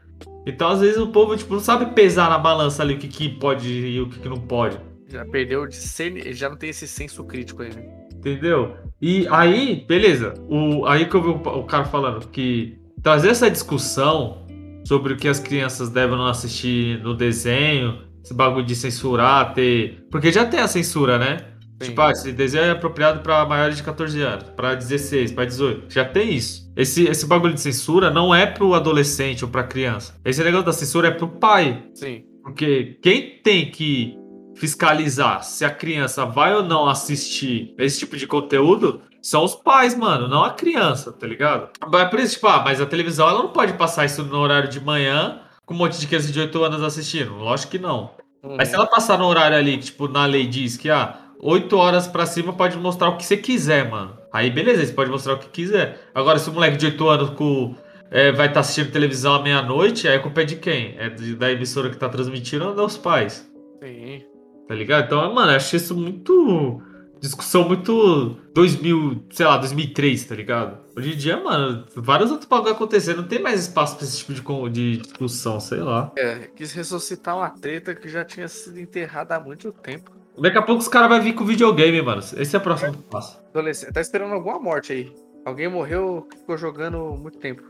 [0.47, 3.29] Então, às vezes, o povo, tipo, não sabe pesar na balança ali o que, que
[3.29, 4.81] pode e o que, que não pode.
[5.07, 6.33] Já perdeu de ser.
[6.33, 8.00] Já não tem esse senso crítico aí, né?
[8.21, 8.77] Entendeu?
[9.01, 10.35] E aí, beleza.
[10.49, 14.47] O, aí que eu vi o, o cara falando que trazer essa discussão
[14.85, 20.07] sobre o que as crianças devem não assistir no desenho, esse bagulho de censurar, ter.
[20.11, 21.39] Porque já tem a censura, né?
[21.81, 21.89] Sim.
[21.89, 25.87] Tipo, ah, esse desenho é apropriado para maiores de 14 anos, para 16, para 18.
[25.89, 26.71] Já tem isso.
[26.77, 30.15] Esse, esse bagulho de censura não é pro adolescente ou pra criança.
[30.23, 31.85] Esse negócio da censura é pro pai.
[31.95, 32.25] Sim.
[32.43, 34.15] Porque quem tem que
[34.61, 39.97] fiscalizar se a criança vai ou não assistir esse tipo de conteúdo são os pais,
[39.97, 41.71] mano, não a criança, tá ligado?
[41.95, 44.69] É por isso, tipo, ah, mas a televisão ela não pode passar isso no horário
[44.69, 47.35] de manhã com um monte de criança de 8 anos assistindo.
[47.35, 48.11] Lógico que não.
[48.43, 48.57] Uhum.
[48.57, 52.07] Mas se ela passar no horário ali, tipo, na lei diz que, ah, 8 horas
[52.07, 54.19] pra cima pode mostrar o que você quiser, mano.
[54.31, 56.11] Aí beleza, você pode mostrar o que quiser.
[56.15, 57.75] Agora, se o moleque de 8 anos com,
[58.11, 60.97] é, vai estar assistindo televisão à meia-noite, aí a culpa é de quem?
[60.99, 63.51] É da emissora que tá transmitindo ou dos pais?
[63.83, 64.30] Sim.
[64.71, 65.07] Tá ligado?
[65.07, 66.81] Então, mano, eu achei isso muito.
[67.19, 70.79] Discussão muito 2000, sei lá, 2003, tá ligado?
[70.97, 74.33] Hoje em dia, mano, vários outros bagulho acontecendo, não tem mais espaço pra esse tipo
[74.33, 76.13] de, de discussão, sei lá.
[76.17, 80.13] É, quis ressuscitar uma treta que já tinha sido enterrada há muito tempo.
[80.41, 82.23] Daqui a pouco os caras vão vir com videogame, mano.
[82.37, 83.41] Esse é o próximo passo.
[83.51, 85.13] Adolescente, tá esperando alguma morte aí.
[85.45, 87.65] Alguém morreu, ficou jogando muito tempo.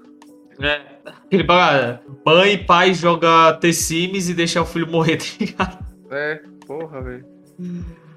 [0.61, 0.83] É.
[1.07, 5.80] Aquele bagulho, mãe e pai joga T-Sims e deixa o filho morrer, tá ligado?
[6.11, 7.25] É, porra, velho.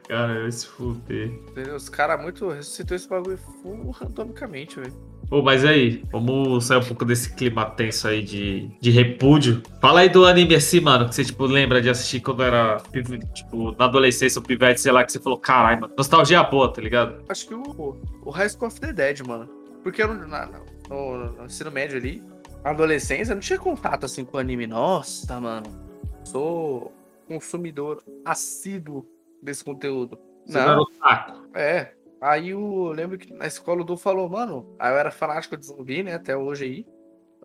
[0.08, 1.32] Cara, eu se fuder.
[1.76, 4.94] Os caras muito ressuscitou esse bagulho full randomicamente, velho.
[5.30, 9.64] Pô, mas aí, vamos sair um pouco desse clima tenso aí de, de repúdio.
[9.82, 12.78] Fala aí do anime assim, mano, que você, tipo, lembra de assistir quando era,
[13.34, 16.82] tipo, na adolescência, o pivete, sei lá, que você falou, caralho, mano, nostalgia boa, tá
[16.82, 17.24] ligado?
[17.30, 19.50] Acho que o, o High School of the Dead, mano.
[19.82, 22.22] Porque eu na- na- no, no ensino médio ali,
[22.64, 24.68] na adolescência, eu não tinha contato assim com anime.
[24.68, 25.66] Nossa, mano.
[26.26, 26.94] Sou
[27.28, 29.08] consumidor assíduo
[29.42, 30.18] desse conteúdo.
[30.46, 31.58] Você não era Não, otaku.
[31.58, 31.94] é.
[32.22, 34.76] Aí eu lembro que na escola o Du falou, mano.
[34.80, 36.14] Aí eu era fanático de zumbi, né?
[36.16, 36.88] Até hoje aí.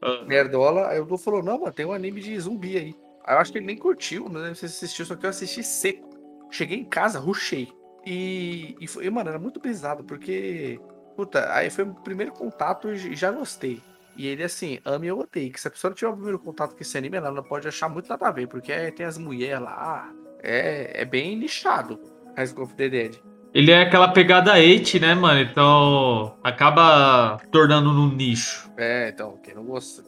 [0.01, 0.89] Ah, Nerdola.
[0.89, 2.95] Aí o Du falou, não, mano, tem um anime de zumbi aí.
[3.25, 5.63] Aí eu acho que ele nem curtiu, não lembro se assistiu, só que eu assisti
[5.63, 6.09] seco.
[6.51, 7.69] Cheguei em casa, rushei.
[8.07, 10.81] E, e, foi, mano, era muito pesado, porque.
[11.17, 13.83] Puta, aí foi o primeiro contato e já gostei.
[14.19, 15.49] E ele, assim, ame ou odeie.
[15.51, 17.69] Que se a pessoa não tiver o primeiro contato com esse anime, ela não pode
[17.69, 20.11] achar muito nada a ver, porque é- tem as mulheres lá.
[20.43, 21.99] É, é bem nichado.
[22.37, 23.15] High School of the Dead.
[23.55, 25.41] Ele é aquela pegada 8, né, mano?
[25.41, 28.71] Então acaba tornando num nicho.
[28.77, 30.03] É, então, quem não gosta.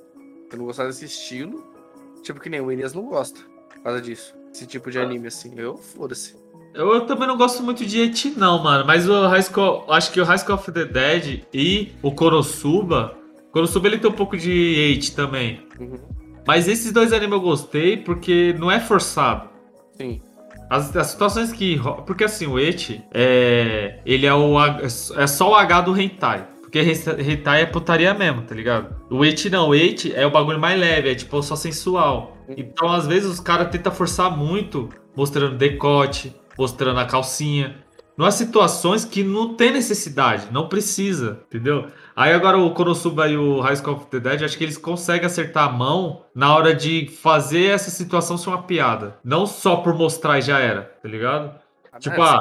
[0.51, 1.65] Quem não gostar desse estilo,
[2.23, 4.35] tipo que nem o Elias não gosta por causa disso.
[4.53, 5.53] Esse tipo de anime, assim.
[5.57, 6.37] Eu, foda-se.
[6.75, 8.85] Eu, eu também não gosto muito de 8, não, mano.
[8.85, 13.17] Mas o High School, acho que o High School of the Dead e o Konosuba.
[13.53, 15.67] Konosuba ele tem um pouco de 8 também.
[15.79, 15.99] Uhum.
[16.47, 19.49] Mas esses dois animes eu gostei porque não é forçado.
[19.93, 20.21] Sim.
[20.69, 21.81] As, as situações que.
[22.07, 23.99] Porque assim, o Eti é.
[24.07, 24.57] Ele é o.
[24.59, 24.81] H-
[25.17, 26.47] É só o H do Hentai.
[26.63, 28.95] Porque Hentai é putaria mesmo, tá ligado?
[29.11, 32.37] O Eti não, o Eti é o bagulho mais leve, é tipo só sensual.
[32.57, 37.77] Então, às vezes, os caras tentam forçar muito, mostrando decote, mostrando a calcinha.
[38.17, 41.87] Numas situações que não tem necessidade, não precisa, entendeu?
[42.17, 45.27] Aí agora o Konosuba e o High School of the Dead, acho que eles conseguem
[45.27, 49.17] acertar a mão na hora de fazer essa situação ser uma piada.
[49.25, 51.55] Não só por mostrar e já era, tá ligado?
[51.99, 52.41] Tipo, ah,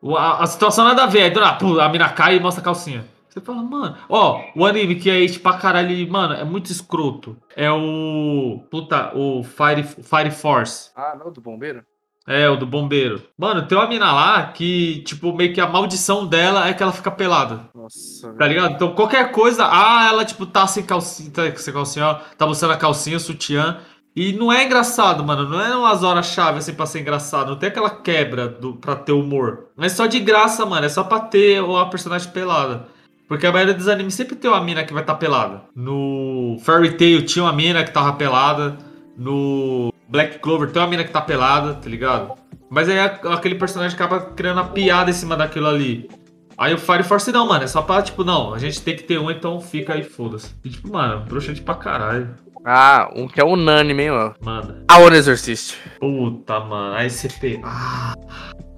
[0.00, 3.06] O- A, a situação nada a ver, aí a mina cai e mostra a calcinha.
[3.28, 7.36] Você fala, mano, ó, o anime que é esse pra caralho, mano, é muito escroto.
[7.56, 8.62] É o.
[8.70, 10.90] Puta, o Fire, Fire Force.
[10.94, 11.82] Ah, não, do bombeiro?
[12.26, 13.22] É, o do bombeiro.
[13.38, 16.92] Mano, tem uma mina lá que, tipo, meio que a maldição dela é que ela
[16.92, 17.68] fica pelada.
[17.74, 18.72] Nossa, Tá ligado?
[18.74, 22.72] Então qualquer coisa, ah, ela, tipo, tá sem calcinha, tá sem calcinha, ó, tá mostrando
[22.72, 23.78] a calcinha, o sutiã.
[24.16, 25.48] E não é engraçado, mano.
[25.48, 27.50] Não é umas horas-chave assim pra ser engraçado.
[27.50, 29.70] Não tem aquela quebra do, pra ter humor.
[29.76, 30.86] Mas só de graça, mano.
[30.86, 32.86] É só pra ter a personagem pelada.
[33.26, 35.62] Porque a maioria dos animes sempre tem uma mina que vai estar tá pelada.
[35.74, 38.78] No Fairy Tail tinha uma mina que tava pelada.
[39.18, 42.34] No Black Clover tem uma mina que tá pelada, tá ligado?
[42.70, 46.08] Mas aí aquele personagem acaba criando a piada em cima daquilo ali.
[46.56, 47.64] Aí o Fire Force não, mano.
[47.64, 50.54] É só pra, tipo, não, a gente tem que ter um, então fica aí, foda-se.
[50.64, 52.32] E, tipo, mano, broxante pra caralho.
[52.64, 54.34] Ah, um que é unânime, hein, mano.
[54.40, 54.84] Manda.
[54.86, 55.76] A One Exorcist.
[55.98, 56.94] Puta, mano.
[56.94, 57.68] Aí você pegou.
[57.68, 58.14] Ah.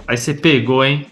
[0.08, 1.06] Aí você pegou, hein?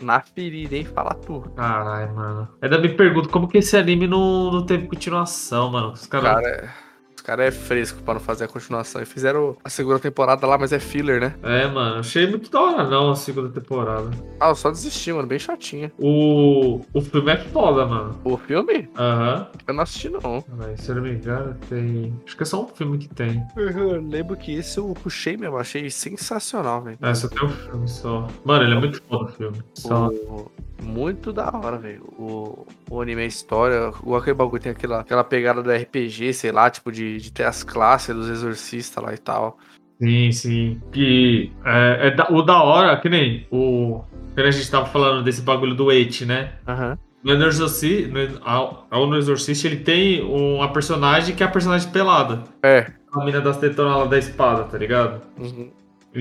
[0.00, 0.84] Na ferida, hein?
[0.84, 1.40] Fala tu.
[1.56, 2.48] Caralho, mano.
[2.62, 5.90] Ainda me pergunto como que esse anime não, não teve continuação, mano.
[5.90, 6.34] Os caras.
[6.34, 6.85] Cara,
[7.26, 9.02] os caras é fresco pra não fazer a continuação.
[9.02, 11.34] E fizeram a segunda temporada lá, mas é filler, né?
[11.42, 11.98] É, mano.
[11.98, 14.08] Achei muito da hora, não, a segunda temporada.
[14.38, 15.26] Ah, eu só desisti, mano.
[15.26, 15.90] Bem chatinha.
[15.98, 18.16] O, o filme é foda, mano.
[18.22, 18.88] O filme?
[18.96, 19.48] Aham.
[19.66, 20.44] Eu não assisti, não.
[20.56, 22.14] Mas, Se eu não me engano, tem.
[22.24, 23.42] Acho que é só um filme que tem.
[23.56, 25.56] Eu lembro que esse eu puxei mesmo.
[25.58, 26.98] Achei sensacional, velho.
[27.02, 28.28] É, só tem um filme só.
[28.44, 29.58] Mano, ele é muito foda o filme.
[29.74, 30.06] Só.
[30.08, 30.48] O-
[30.82, 32.02] Muito da hora, velho.
[32.18, 33.92] O, o anime é história.
[34.02, 37.44] O aquele bagulho tem aquela, aquela pegada do RPG, sei lá, tipo, de, de ter
[37.44, 39.58] as classes dos exorcistas lá e tal.
[40.00, 40.80] Sim, sim.
[40.92, 44.02] Que é, é da- o da hora, que nem o.
[44.34, 46.52] Quando a gente tava falando desse bagulho do It, né?
[46.68, 46.98] Aham.
[47.24, 51.90] No Exorcist, no, ao, ao no Exorcist, ele tem uma personagem que é a personagem
[51.90, 52.44] pelada.
[52.62, 52.92] É.
[53.12, 55.22] A mina das tetonas da espada, tá ligado?
[55.38, 55.70] Uhum.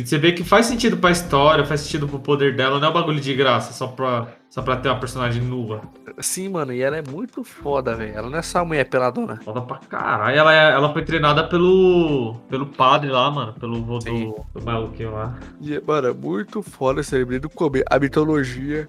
[0.04, 2.94] Você vê que faz sentido pra história, faz sentido pro poder dela, não é um
[2.94, 5.82] bagulho de graça, só pra, só pra ter uma personagem nua.
[6.20, 8.14] Sim, mano, e ela é muito foda, velho.
[8.16, 9.40] Ela não é só uma mulher peladona.
[9.44, 10.38] Foda pra caralho.
[10.38, 12.36] Ela, é- ela foi treinada pelo.
[12.50, 13.54] pelo padre lá, mano.
[13.54, 15.38] Pelo vô do, do maluquinho lá.
[15.62, 17.84] E, mano, é muito foda esse anime do comer.
[17.90, 18.88] A mitologia.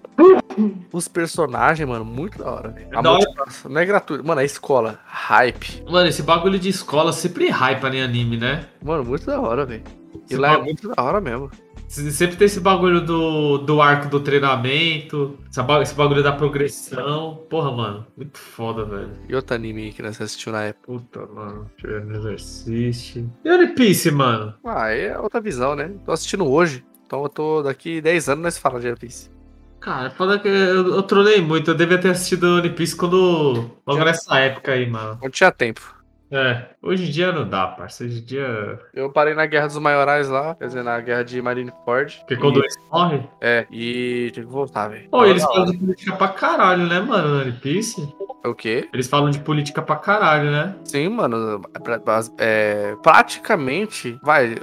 [0.93, 2.87] Os personagens, mano, muito da hora, velho.
[2.93, 3.13] A hora.
[3.13, 3.71] motivação.
[3.71, 4.25] Não é gratuito.
[4.27, 4.99] Mano, a escola.
[5.07, 5.83] Hype.
[5.91, 8.67] Mano, esse bagulho de escola sempre hypa em anime, né?
[8.83, 9.83] Mano, muito da hora, velho.
[10.29, 11.51] E Esse lá é muito da hora mesmo.
[11.89, 15.39] Se- Sempre tem esse bagulho do, do arco do treinamento,
[15.83, 17.43] esse bagulho da progressão.
[17.49, 19.11] Porra, mano, muito foda, velho.
[19.29, 20.87] E outro anime que nós assistiu na época.
[20.93, 21.71] Puta, mano.
[21.85, 23.25] Exorcist.
[23.45, 24.55] E One Piece, mano?
[24.65, 25.91] Ah, é outra visão, né?
[26.05, 26.85] Tô assistindo hoje.
[27.07, 29.31] Então eu tô daqui 10 anos nós falamos de One Piece.
[29.79, 31.71] Cara, foda que eu, eu trolei muito.
[31.71, 33.71] Eu devia ter assistido One Piece quando.
[33.87, 35.19] Logo nessa época aí, mano.
[35.23, 35.95] Não tinha tempo.
[36.31, 38.03] É, hoje em dia não dá, parça.
[38.05, 38.81] Hoje em dia.
[38.93, 42.17] Eu parei na Guerra dos Maiorais lá, quer dizer, na Guerra de Marineford.
[42.21, 43.31] Porque quando E- eles morrem.
[43.41, 45.09] É, e tive que voltar, velho.
[45.09, 48.13] Pô, eles falam de política pra caralho, né, mano, no One Piece?
[48.45, 48.89] O quê?
[48.93, 50.75] Eles falam de política pra caralho, né?
[50.85, 51.61] Sim, mano.
[51.75, 54.57] é É, praticamente, vai,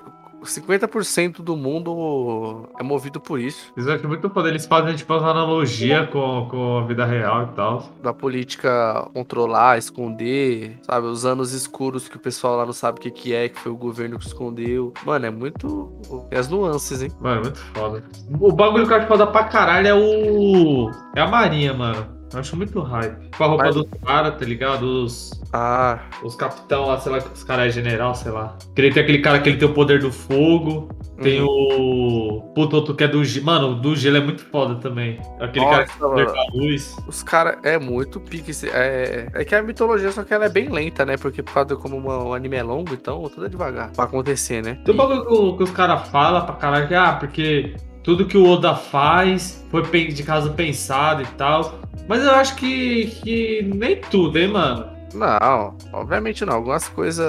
[0.43, 3.71] 50% do mundo é movido por isso.
[3.75, 4.49] Isso aqui é muito foda.
[4.49, 7.89] Eles fazem, tipo, uma analogia com, com a vida real e tal.
[8.01, 11.07] Da política controlar, esconder, sabe?
[11.07, 13.71] Os anos escuros que o pessoal lá não sabe o que, que é, que foi
[13.71, 14.93] o governo que escondeu.
[15.05, 15.91] Mano, é muito.
[16.29, 17.11] Tem as nuances, hein?
[17.19, 18.03] Mano, muito foda.
[18.39, 20.91] O bagulho que eu acho foda pra caralho é o.
[21.15, 22.12] É a Marinha, mano.
[22.33, 23.29] Eu acho muito hype.
[23.37, 24.83] Com a roupa Mas- dos caras, tá ligado?
[25.03, 28.57] Os, Ah, os capitão lá, sei lá, os caras é general, sei lá.
[28.75, 30.89] Que ele tem aquele cara que ele tem o poder do fogo.
[31.21, 31.47] Tem uhum.
[31.47, 32.53] o.
[32.55, 33.45] Puto, outro que é do gelo.
[33.45, 35.19] Mano, o do gelo é muito foda também.
[35.39, 36.33] Aquele cara que Nossa, mano.
[36.33, 36.95] da luz.
[37.07, 38.51] Os caras é muito pique.
[38.67, 41.17] É, é que a mitologia, só que ela é bem lenta, né?
[41.17, 44.05] Porque por causa de como uma- o anime é longo, então tudo é devagar pra
[44.05, 44.79] acontecer, né?
[44.83, 48.49] Tem um bagulho que, os caras falam pra caralho que, ah, porque tudo que o
[48.49, 51.79] Oda faz foi de caso pensado e tal.
[52.07, 54.89] Mas eu acho que, que nem tudo, hein, mano?
[55.13, 56.55] Não, obviamente não.
[56.55, 57.25] Algumas coisas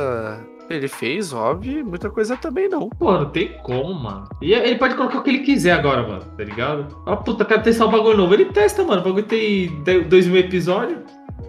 [0.70, 2.88] ele fez, óbvio, e muita coisa também não.
[2.88, 4.28] Pô, não tem como, mano.
[4.40, 7.02] E ele pode colocar o que ele quiser agora, mano, tá ligado?
[7.06, 8.34] Ah, puta, quero testar um bagulho novo.
[8.34, 9.00] Ele testa, mano.
[9.02, 9.68] O bagulho tem
[10.08, 11.00] dois mil episódios.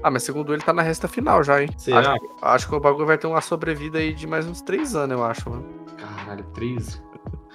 [0.04, 1.70] Ah, mas segundo ele tá na resta final já, hein?
[1.78, 2.12] Será?
[2.12, 5.18] Acho, acho que o bagulho vai ter uma sobrevida aí de mais uns três anos,
[5.18, 5.66] eu acho, mano.
[5.98, 7.02] Caralho, três.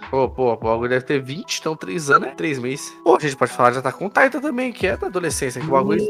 [0.09, 2.93] Pô, pô, o bagulho deve ter 20, então 3 anos é 3 meses.
[3.05, 5.67] Pô, a gente pode falar de Attack on Titan também, que é da adolescência, que
[5.67, 6.01] o bagulho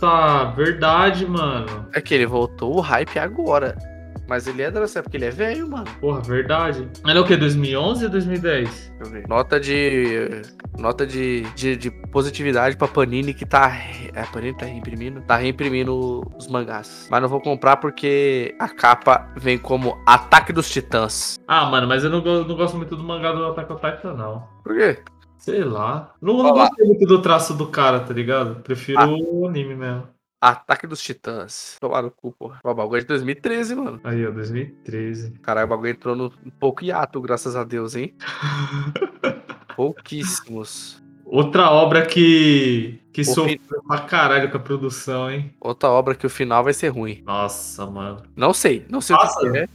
[0.00, 1.86] Tá, verdade, mano.
[1.92, 3.76] é que ele voltou o hype agora.
[4.28, 5.86] Mas ele é da adolescente, porque ele é velho, mano.
[6.00, 6.86] Porra, verdade.
[7.06, 7.36] Ele é o quê?
[7.36, 8.68] 2011 ou 2010?
[8.68, 9.26] Deixa eu ver.
[9.28, 10.42] Nota de.
[10.78, 13.66] Nota de, de, de positividade pra Panini que tá.
[13.66, 15.20] re- É, a Panini tá reimprimindo?
[15.22, 17.08] Tá reimprimindo os mangás.
[17.10, 21.38] Mas não vou comprar porque a capa vem como Ataque dos Titãs.
[21.48, 24.46] Ah, mano, mas eu não, não gosto muito do mangá do Attack on Titan, não.
[24.62, 24.98] Por quê?
[25.38, 26.12] Sei lá.
[26.20, 28.56] Não, não gostei muito do traço do cara, tá ligado?
[28.62, 29.06] Prefiro Ah.
[29.08, 30.02] o anime mesmo.
[30.40, 31.76] Ataque dos Titãs.
[31.80, 32.60] Tomar no cu, porra.
[32.62, 34.00] O bagulho é de 2013, mano.
[34.04, 35.32] Aí, ó, 2013.
[35.42, 38.14] Caralho, o bagulho entrou no um pouco hiato, graças a Deus, hein?
[39.74, 41.02] Pouquíssimos.
[41.24, 45.54] Outra obra que, que O sofreu pra caralho com a produção, hein?
[45.60, 47.22] Outra obra que o final vai ser ruim.
[47.26, 48.22] Nossa, mano.
[48.34, 49.46] Não sei, não sei Nossa.
[49.46, 49.68] o que é.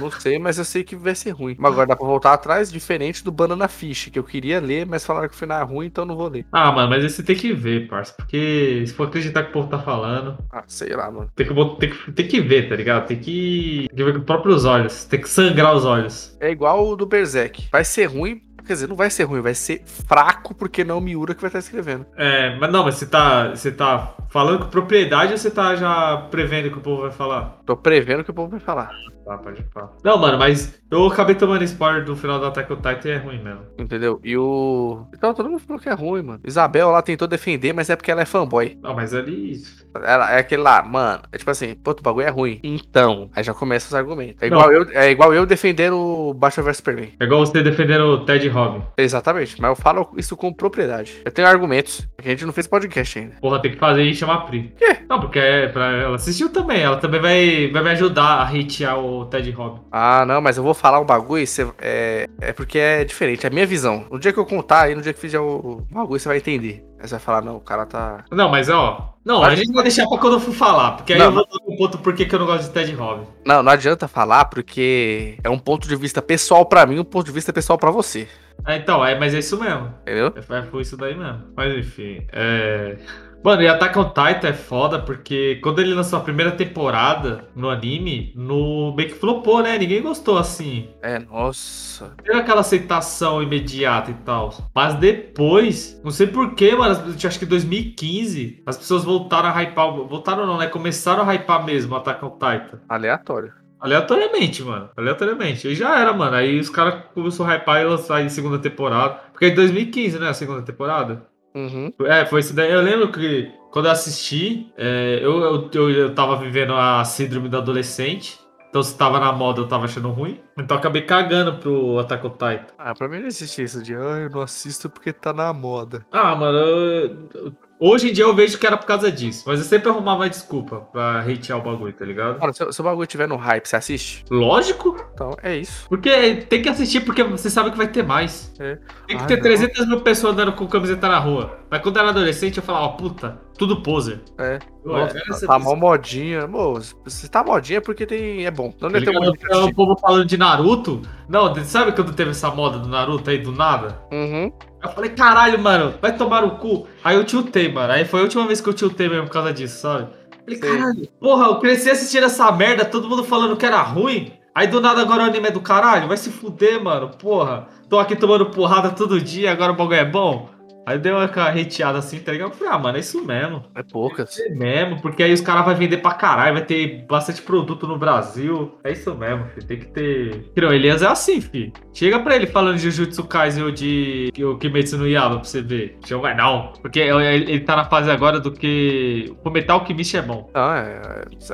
[0.00, 1.54] Não sei, mas eu sei que vai ser ruim.
[1.58, 5.04] Mas agora dá pra voltar atrás, diferente do Banana Fish, que eu queria ler, mas
[5.04, 6.46] falaram que o final é ruim, então eu não vou ler.
[6.52, 8.14] Ah, mano, mas esse tem que ver, parça.
[8.16, 11.30] Porque se for acreditar que o povo tá falando, Ah, sei lá, mano.
[11.34, 13.06] tem que, tem que, tem que ver, tá ligado?
[13.06, 15.04] Tem que, tem que ver com os próprios olhos.
[15.04, 16.36] Tem que sangrar os olhos.
[16.40, 17.68] É igual o do Berserk.
[17.70, 20.98] Vai ser ruim, quer dizer, não vai ser ruim, vai ser fraco, porque não é
[20.98, 22.06] o Miura que vai estar escrevendo.
[22.16, 26.16] É, mas não, mas você tá, você tá falando com propriedade ou você tá já
[26.30, 27.58] prevendo que o povo vai falar?
[27.66, 28.90] Tô prevendo que o povo vai falar.
[29.24, 29.92] Pode falar.
[30.02, 33.16] Não, mano, mas eu acabei tomando spoiler do final do Attack on Titan e é
[33.16, 33.60] ruim mesmo.
[33.78, 34.20] Entendeu?
[34.22, 35.06] E o.
[35.14, 36.40] Então todo mundo falou que é ruim, mano.
[36.44, 38.78] Isabel lá tentou defender, mas é porque ela é fanboy.
[38.82, 39.62] Não, mas ali.
[39.94, 41.22] Ela é aquele lá, mano.
[41.30, 42.60] É tipo assim, pô, o bagulho é ruim.
[42.62, 43.30] Então.
[43.34, 44.42] Aí já começa os argumentos.
[44.42, 44.58] É Não.
[44.58, 47.12] igual, eu, é igual eu defendendo o Batman vs Superman.
[47.20, 48.82] É igual você defendendo o Ted Robin.
[48.96, 51.22] Exatamente, mas eu falo isso com propriedade.
[51.24, 52.06] Eu tenho argumentos.
[52.18, 53.36] É que a gente não fez podcast ainda.
[53.40, 54.74] Porra, tem que fazer e chamar a Pri.
[54.76, 54.98] Quê?
[55.08, 56.80] Não, porque é pra ela assistiu também.
[56.82, 59.80] Ela também vai, vai me ajudar a hatear o Ted Robin.
[59.90, 61.46] Ah, não, mas eu vou falar um bagulho.
[61.46, 63.44] Você, é, é porque é diferente.
[63.44, 64.06] É a minha visão.
[64.10, 66.84] No dia que eu contar aí, no dia que fizer o bagulho, você vai entender.
[66.98, 68.24] Aí você vai falar, não, o cara tá.
[68.30, 69.14] Não, mas ó.
[69.24, 70.92] Não, a gente vai deixar pra quando eu for falar.
[70.92, 72.92] Porque aí Não, eu vou dar um ponto por que eu não gosto de Ted
[72.94, 73.26] Robin.
[73.44, 77.26] Não, não adianta falar, porque é um ponto de vista pessoal pra mim, um ponto
[77.26, 78.28] de vista pessoal pra você.
[78.64, 79.92] Ah, então, é, mas é isso mesmo.
[80.02, 80.32] Entendeu?
[80.36, 81.42] É, foi isso daí mesmo.
[81.56, 82.96] Mas enfim, é.
[83.44, 87.68] Mano, e Attack on Titan é foda porque quando ele lançou a primeira temporada no
[87.68, 89.76] anime, no meio que flopou, né?
[89.76, 90.90] Ninguém gostou assim.
[91.02, 92.14] É, nossa.
[92.22, 94.54] Teve aquela aceitação imediata e tal.
[94.72, 99.92] Mas depois, não sei porquê, mano, acho que em 2015, as pessoas voltaram a hypar.
[99.92, 100.68] Voltaram não, né?
[100.68, 102.78] Começaram a hypar mesmo Attack on Titan.
[102.88, 103.52] Aleatório.
[103.80, 104.90] Aleatoriamente, mano.
[104.96, 105.66] Aleatoriamente.
[105.66, 106.36] E já era, mano.
[106.36, 109.14] Aí os caras começaram a hypar e lançar em segunda temporada.
[109.32, 110.28] Porque é em 2015, né?
[110.28, 111.26] A segunda temporada.
[111.54, 111.92] Uhum.
[112.04, 112.70] É, foi isso daí.
[112.72, 117.48] Eu lembro que quando eu assisti, é, eu, eu, eu, eu tava vivendo a síndrome
[117.48, 118.40] do adolescente.
[118.68, 120.40] Então se tava na moda, eu tava achando ruim.
[120.56, 122.66] Então eu acabei cagando pro Attack on Titan.
[122.78, 126.06] Ah, pra mim não existe isso de, ah, eu não assisto porque tá na moda.
[126.10, 127.52] Ah, mano, eu- eu-
[127.90, 129.44] hoje em dia eu vejo que era por causa disso.
[129.46, 132.38] Mas eu sempre arrumava desculpa pra hatear o bagulho, tá ligado?
[132.40, 134.24] Mano, se, se o bagulho tiver no hype, você assiste?
[134.30, 135.86] Lógico, Então, é isso.
[135.88, 138.52] porque tem que assistir porque você sabe que vai ter mais.
[138.58, 138.78] É.
[139.06, 139.42] Tem que Ah, ter não.
[139.42, 141.58] 300 mil pessoas andando com camiseta na rua.
[141.70, 144.20] Mas quando eu era adolescente, eu falava, ó, puta, tudo poser.
[144.38, 144.58] É.
[144.84, 146.48] Nossa, era essa tá mó modinha.
[146.48, 148.74] Mô, se tá modinha é porque tem, é bom.
[148.80, 149.22] Não Tá ter ligado?
[149.22, 151.00] muito o povo falando de Naruto.
[151.28, 154.00] Não, sabe quando teve essa moda do Naruto aí do nada?
[154.12, 154.50] Uhum.
[154.82, 156.88] Eu falei, caralho, mano, vai tomar o cu.
[157.04, 157.92] Aí eu tiltei, mano.
[157.92, 160.08] Aí foi a última vez que eu tiltei mesmo por causa disso, sabe?
[160.44, 160.68] Falei, Sei.
[160.68, 164.32] caralho, porra, eu cresci assistindo essa merda, todo mundo falando que era ruim.
[164.52, 167.68] Aí do nada agora o anime é do caralho, vai se fuder, mano, porra.
[167.88, 170.50] Tô aqui tomando porrada todo dia, agora o bagulho é bom.
[170.84, 172.50] Aí deu uma hateada assim, tá ligado?
[172.50, 173.64] Eu falei, ah, mano, é isso mesmo.
[173.74, 174.38] É poucas.
[174.38, 177.98] É mesmo, porque aí os caras vão vender pra caralho, vai ter bastante produto no
[177.98, 178.78] Brasil.
[178.82, 179.66] É isso mesmo, filho.
[179.66, 180.50] Tem que ter.
[180.56, 181.72] Não, Elias é assim, filho.
[181.92, 185.62] Chega pra ele falando de Jujutsu Kaisen ou de o Kimetsu no Yaba pra você
[185.62, 185.98] ver.
[186.04, 186.72] Chama, não.
[186.80, 190.50] Porque ele, ele tá na fase agora do que o Metal Alchemist é bom.
[190.52, 191.00] Não, é,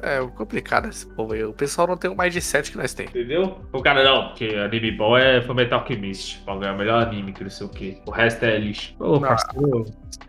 [0.02, 1.44] é complicado esse povo aí.
[1.44, 3.06] O pessoal não tem o mindset que nós tem.
[3.06, 3.58] Entendeu?
[3.72, 5.78] O cara não, porque anime bom é Fullmetal.
[5.88, 7.98] O bagulho é o melhor anime que não sei o que.
[8.06, 8.94] O resto é lixo.
[9.18, 9.84] Ô, parceiro.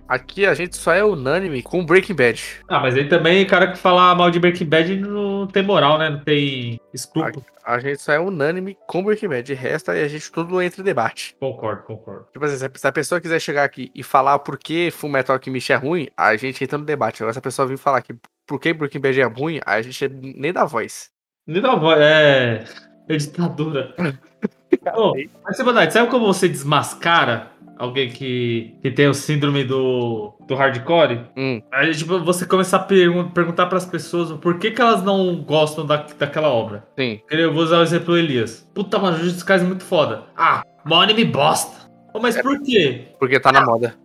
[0.08, 2.43] Aqui a gente só é unânime com Breaking Bad.
[2.67, 5.99] Ah, mas aí também o cara que fala mal de Breaking Bad não tem moral,
[5.99, 6.10] né?
[6.10, 7.45] Não tem escrúpulo.
[7.63, 9.43] A gente só é unânime com Breaking Bad.
[9.43, 11.36] De resto, aí a gente tudo entra em debate.
[11.39, 12.25] Concordo, concordo.
[12.34, 15.36] Tipo assim, se a- a pessoa quiser chegar aqui e falar por que Full Metal
[15.36, 17.21] Alchemist é ruim, a gente entra no debate.
[17.21, 18.15] Agora, se a pessoa vir falar que
[18.47, 21.12] por que Breaking Bad é ruim, a gente nem dá voz.
[21.45, 22.63] Nem dá voz, é.
[23.08, 23.93] É ditadura.
[24.95, 30.34] Ô, mas você verdade, sabe como você desmascara alguém que, que tem o síndrome do,
[30.46, 31.22] do hardcore?
[31.36, 35.38] Hum, Aí, tipo, você começar a pergun perguntar pras pessoas por que, que elas não
[35.38, 36.84] gostam da, daquela obra.
[36.97, 37.22] sim.
[37.32, 38.70] Eu vou usar o exemplo do Elias.
[38.76, 40.24] Puta, mano, Jujutsu Kaisen é muito foda.
[40.38, 41.89] Ah, Mó anime bosta.
[42.14, 43.08] Ô, mas por quê?
[43.20, 43.95] Porque tá na moda.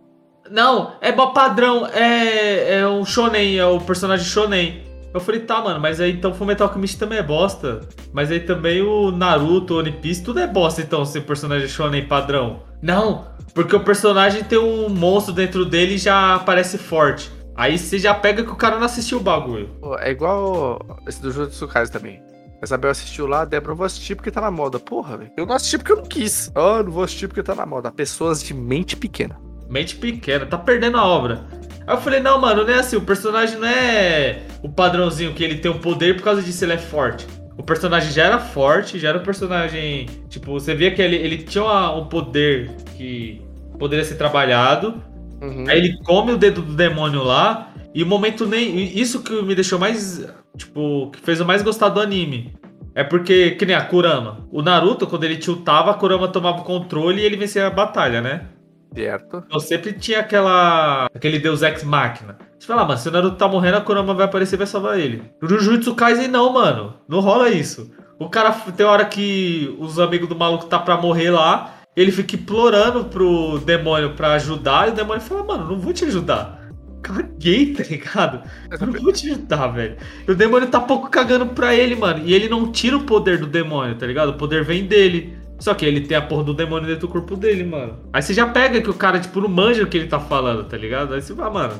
[0.49, 1.87] Não, é padrão.
[1.87, 4.83] É, é um shonen, é o personagem shonen.
[5.13, 7.81] Eu falei, tá, mano, mas aí então Fullmetal Alchemist também é bosta.
[8.13, 12.63] Mas aí também o Naruto, One Piece, tudo é bosta então, ser personagem shonen padrão.
[12.81, 13.25] Não,
[13.55, 17.31] porque o personagem tem um monstro dentro dele e já parece forte.
[17.55, 19.69] Aí você já pega que o cara não assistiu o bagulho.
[19.79, 22.21] Pô, é igual esse do Jujutsu Kaisen também.
[22.61, 24.77] A Isabel assistiu lá, a Débora, eu vou assistir porque tá na moda.
[24.77, 25.31] Porra, velho.
[25.37, 26.51] Eu não assisti porque eu não quis.
[26.53, 27.91] Ah, não vou assistir porque tá na moda.
[27.91, 29.39] Pessoas de mente pequena.
[29.69, 31.45] Mente pequena, tá perdendo a obra.
[31.87, 32.97] Aí eu falei, não, mano, não é assim.
[32.97, 36.73] O personagem não é o padrãozinho que ele tem um poder por causa disso ele
[36.73, 37.25] é forte.
[37.57, 40.07] O personagem já era forte, já era um personagem.
[40.27, 43.44] Tipo, você via que ele, ele tinha um poder que
[43.77, 45.01] poderia ser trabalhado.
[45.41, 45.65] Uhum.
[45.67, 47.71] Aí ele come o dedo do demônio lá.
[47.93, 48.97] E o momento nem.
[48.97, 50.25] Isso que me deixou mais.
[50.57, 52.53] Tipo, que fez eu mais gostar do anime.
[52.93, 54.47] É porque, que nem a Kurama.
[54.51, 58.21] O Naruto, quando ele tiltava, a Kurama tomava o controle e ele vencia a batalha,
[58.21, 58.47] né?
[58.93, 59.43] Certo.
[59.51, 61.07] Eu sempre tinha aquela.
[61.13, 62.37] aquele Deus Ex Machina.
[62.57, 64.67] Você fala, ah, mano, se o Naruto tá morrendo, a Kurama vai aparecer e vai
[64.67, 65.23] salvar ele.
[65.41, 66.95] No Jujutsu Kaisen não, mano.
[67.07, 67.91] Não rola isso.
[68.17, 71.74] O cara tem hora que os amigos do maluco tá pra morrer lá.
[71.95, 74.87] Ele fica implorando pro demônio pra ajudar.
[74.87, 76.69] E o demônio fala, mano, não vou te ajudar.
[77.01, 78.41] Caguei, tá ligado?
[78.71, 79.95] Eu não vou te ajudar, velho.
[80.27, 82.21] E o demônio tá pouco cagando pra ele, mano.
[82.25, 84.29] E ele não tira o poder do demônio, tá ligado?
[84.29, 85.37] O poder vem dele.
[85.59, 87.99] Só que ele tem a porra do demônio dentro do corpo dele, mano.
[88.11, 90.65] Aí você já pega que o cara, tipo, não manja o que ele tá falando,
[90.65, 91.13] tá ligado?
[91.13, 91.73] Aí você vai, mano.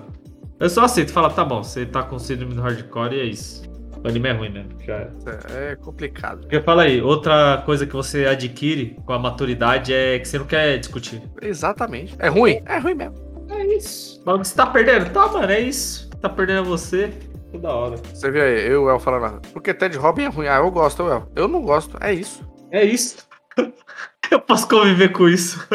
[0.59, 3.63] Eu só aceito, fala, tá bom, você tá com síndrome do hardcore e é isso.
[4.05, 4.65] O anime é ruim, né?
[4.85, 5.11] Já era.
[5.49, 6.41] É complicado.
[6.41, 10.45] Porque fala aí, outra coisa que você adquire com a maturidade é que você não
[10.45, 11.23] quer discutir.
[11.41, 12.15] Exatamente.
[12.19, 12.61] É ruim?
[12.67, 13.15] É ruim mesmo.
[13.49, 14.21] É isso.
[14.23, 15.09] Mas você tá perdendo?
[15.09, 16.07] Tá, mano, é isso.
[16.21, 17.11] Tá perdendo é você.
[17.55, 17.97] Da hora.
[17.97, 19.41] Você viu aí, eu e o El falando.
[19.51, 20.47] Porque Ted Robin é ruim.
[20.47, 21.27] Ah, eu gosto, El.
[21.35, 21.97] Eu não gosto.
[21.99, 22.47] É isso.
[22.69, 23.27] É isso.
[24.31, 25.67] Eu posso conviver com isso.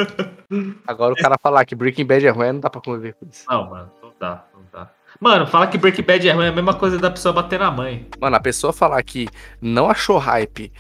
[0.85, 3.45] Agora o cara falar que Breaking Bad é ruim, não dá pra conviver com isso.
[3.49, 4.91] Não, mano, não dá, não dá.
[5.21, 7.71] Mano, falar que Breaking Bad é ruim é a mesma coisa da pessoa bater na
[7.71, 8.07] mãe.
[8.19, 9.29] Mano, a pessoa falar que
[9.61, 10.73] não achou hype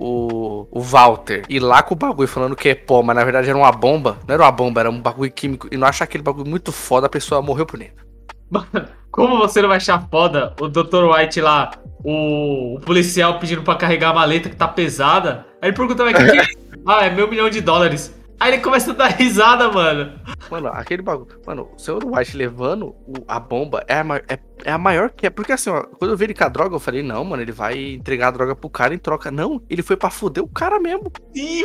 [0.00, 3.48] o, o Walter ir lá com o bagulho falando que é pó, mas na verdade
[3.48, 4.18] era uma bomba.
[4.26, 5.68] Não era uma bomba, era um bagulho químico.
[5.70, 8.04] E não achar aquele bagulho muito foda, a pessoa morreu por dentro.
[8.50, 11.04] Mano, como você não vai achar foda o Dr.
[11.04, 11.70] White lá,
[12.02, 15.46] o, o policial pedindo pra carregar a maleta que tá pesada?
[15.62, 16.64] Aí ele pergunta, mas o que, que é isso?
[16.86, 18.14] Ah, é meu milhão de dólares.
[18.44, 20.12] Aí ele começa a dar risada, mano.
[20.50, 21.40] Mano, aquele bagulho.
[21.46, 25.26] Mano, o senhor White levando o- a bomba é a, é, é a maior que
[25.26, 25.30] é.
[25.30, 27.52] Porque assim, ó, quando eu vi ele com a droga, eu falei, não, mano, ele
[27.52, 29.30] vai entregar a droga pro cara em troca.
[29.30, 31.10] Não, ele foi pra fuder o cara mesmo.
[31.34, 31.62] Ih,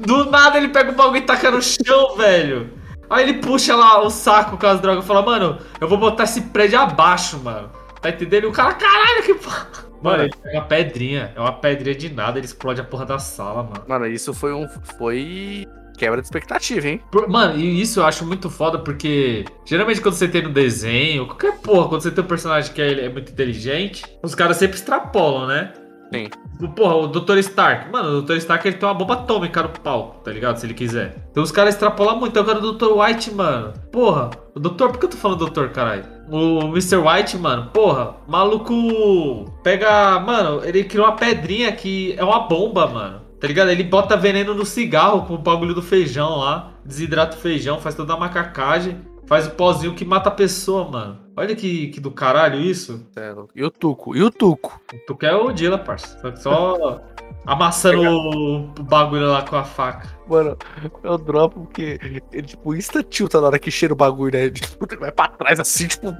[0.00, 2.68] do nada ele pega o bagulho e taca no chão, velho.
[3.08, 6.24] Aí ele puxa lá o saco com as drogas e fala, mano, eu vou botar
[6.24, 7.70] esse prédio abaixo, mano.
[8.02, 8.42] Tá entendendo?
[8.42, 9.68] E o cara, caralho, que porra.
[10.02, 13.18] Mano, ele pega uma pedrinha, é uma pedrinha de nada, ele explode a porra da
[13.20, 13.84] sala, mano.
[13.86, 14.66] Mano, isso foi um.
[14.98, 15.64] Foi.
[15.98, 17.00] Quebra de expectativa, hein?
[17.10, 21.26] Por- Mano, e isso eu acho muito foda porque geralmente quando você tem no desenho,
[21.26, 24.76] qualquer porra, quando você tem um personagem que é, é muito inteligente, os caras sempre
[24.76, 25.72] extrapolam, né?
[26.14, 26.24] Sim.
[26.58, 27.36] Tipo, Porra, o Dr.
[27.38, 27.92] Stark.
[27.92, 28.36] Mano, o Dr.
[28.36, 30.56] Stark ele tem uma bomba atômica no pau, tá ligado?
[30.56, 31.14] Se ele quiser.
[31.30, 32.38] Então os caras extrapolam muito.
[32.40, 32.92] Agora o Dr.
[32.92, 33.74] White, mano.
[33.92, 34.90] Porra, o Doutor.
[34.90, 36.04] Por que eu tô falando Doutor, caralho?
[36.30, 36.96] O Mr.
[36.96, 37.70] White, mano.
[37.74, 39.44] Porra, maluco.
[39.62, 40.18] Pega.
[40.20, 43.20] Mano, ele criou uma pedrinha que é uma bomba, mano.
[43.40, 43.70] Tá ligado?
[43.70, 46.72] Ele bota veneno no cigarro com o bagulho do feijão lá.
[46.84, 49.00] Desidrata o feijão, faz toda a macacagem.
[49.26, 51.18] Faz o pozinho que mata a pessoa, mano.
[51.36, 53.06] Olha que, que do caralho isso.
[53.14, 53.34] É.
[53.54, 54.16] E o Tuco?
[54.16, 54.80] E o Tuco?
[55.06, 56.34] Tu quer o Dila, parça.
[56.36, 57.00] Só
[57.46, 60.08] amassando o, o bagulho lá com a faca.
[60.26, 60.56] Mano,
[61.02, 64.44] eu dropo porque ele, tipo, insta tilta na hora que cheira o bagulho, né?
[64.44, 66.14] Ele, tipo, ele vai pra trás assim, tipo,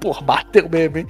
[0.00, 1.06] porra, bateu mesmo, hein?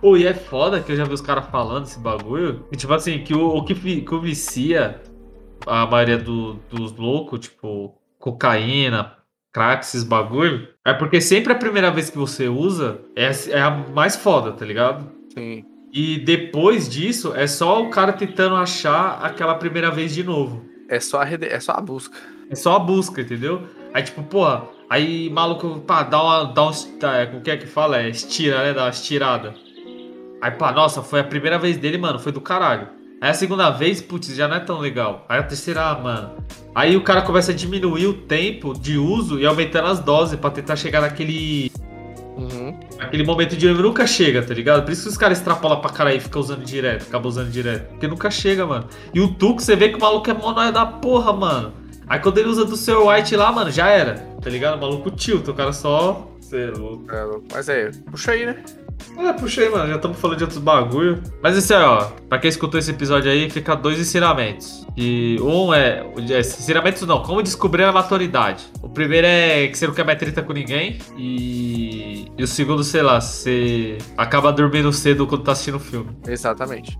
[0.00, 2.64] Ô, e é foda que eu já vi os caras falando esse bagulho.
[2.72, 5.00] E, tipo assim, que o, o que, que o vicia
[5.66, 9.16] a maioria do- dos loucos, tipo, cocaína,
[9.52, 13.70] crack, esses bagulho, é porque sempre a primeira vez que você usa é, é a
[13.70, 15.10] mais foda, tá ligado?
[15.34, 15.64] Sim.
[15.92, 20.64] E depois disso, é só o cara tentando achar aquela primeira vez de novo.
[20.88, 21.46] É só a, rede...
[21.46, 22.16] é só a busca.
[22.50, 23.62] É só a busca, entendeu?
[23.92, 26.44] Aí, tipo, porra, aí maluco, pá, dá uma.
[26.44, 28.00] Dá um, tá, é, como que é que fala?
[28.00, 28.72] É estira, né?
[28.72, 29.54] Dá uma estirada.
[30.40, 32.88] Aí, pá, nossa, foi a primeira vez dele, mano, foi do caralho.
[33.20, 35.26] Aí a segunda vez, putz, já não é tão legal.
[35.28, 36.30] Aí a terceira, ah, mano.
[36.72, 40.50] Aí o cara começa a diminuir o tempo de uso e aumentando as doses pra
[40.50, 41.72] tentar chegar naquele.
[42.36, 42.78] Uhum.
[43.00, 44.84] Aquele momento de nunca chega, tá ligado?
[44.84, 47.88] Por isso que os caras extrapolam pra caralho e ficam usando direto, acabam usando direto.
[47.88, 48.86] Porque nunca chega, mano.
[49.12, 51.72] E o Tuco, você vê que o maluco é monóia da porra, mano.
[52.06, 54.27] Aí quando ele usa do seu White lá, mano, já era.
[54.40, 54.76] Tá ligado?
[54.76, 56.28] O maluco tilt, o cara só.
[56.40, 57.10] Cê é louco.
[57.10, 57.44] É, louco.
[57.52, 58.62] Mas é, puxa aí, né?
[59.16, 59.88] É, puxei, mano.
[59.88, 61.22] Já estamos falando de outros bagulho.
[61.42, 62.04] Mas isso aí, ó.
[62.28, 64.86] Pra quem escutou esse episódio aí, fica dois ensinamentos.
[64.96, 66.04] E um é.
[66.30, 68.66] é ensinamentos não, como descobrir a maturidade.
[68.82, 70.98] O primeiro é que você não quer mais treta com ninguém.
[71.16, 72.28] E.
[72.36, 76.10] E o segundo, sei lá, você acaba dormindo cedo quando tá assistindo o filme.
[76.26, 76.96] Exatamente.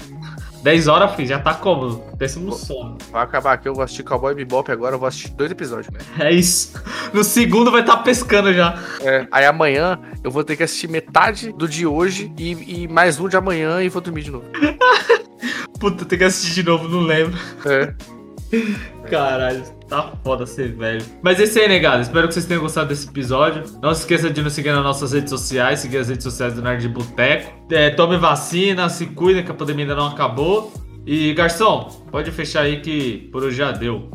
[0.62, 2.04] 10 horas, filho, já tá como?
[2.16, 2.98] Décimo sono.
[3.10, 5.92] Vai acabar aqui, eu vou assistir Cowboy Bebop agora, eu vou assistir dois episódios.
[5.92, 6.00] Né?
[6.18, 6.72] É isso.
[7.12, 8.78] No segundo vai estar tá pescando já.
[9.00, 13.20] É, aí amanhã eu vou ter que assistir metade do de hoje e, e mais
[13.20, 14.46] um de amanhã e vou dormir de novo.
[15.78, 17.38] Puta, tem que assistir de novo, não lembro.
[17.64, 17.94] É.
[19.08, 21.04] Caralho, tá foda ser velho.
[21.22, 22.02] Mas esse aí, negado.
[22.02, 23.64] Espero que vocês tenham gostado desse episódio.
[23.82, 26.62] Não se esqueça de nos seguir nas nossas redes sociais, seguir as redes sociais do
[26.62, 27.52] Nerd Boteco.
[27.70, 30.72] É, tome vacina, se cuida que a pandemia ainda não acabou.
[31.06, 34.10] E, garçom, pode fechar aí que por hoje já deu.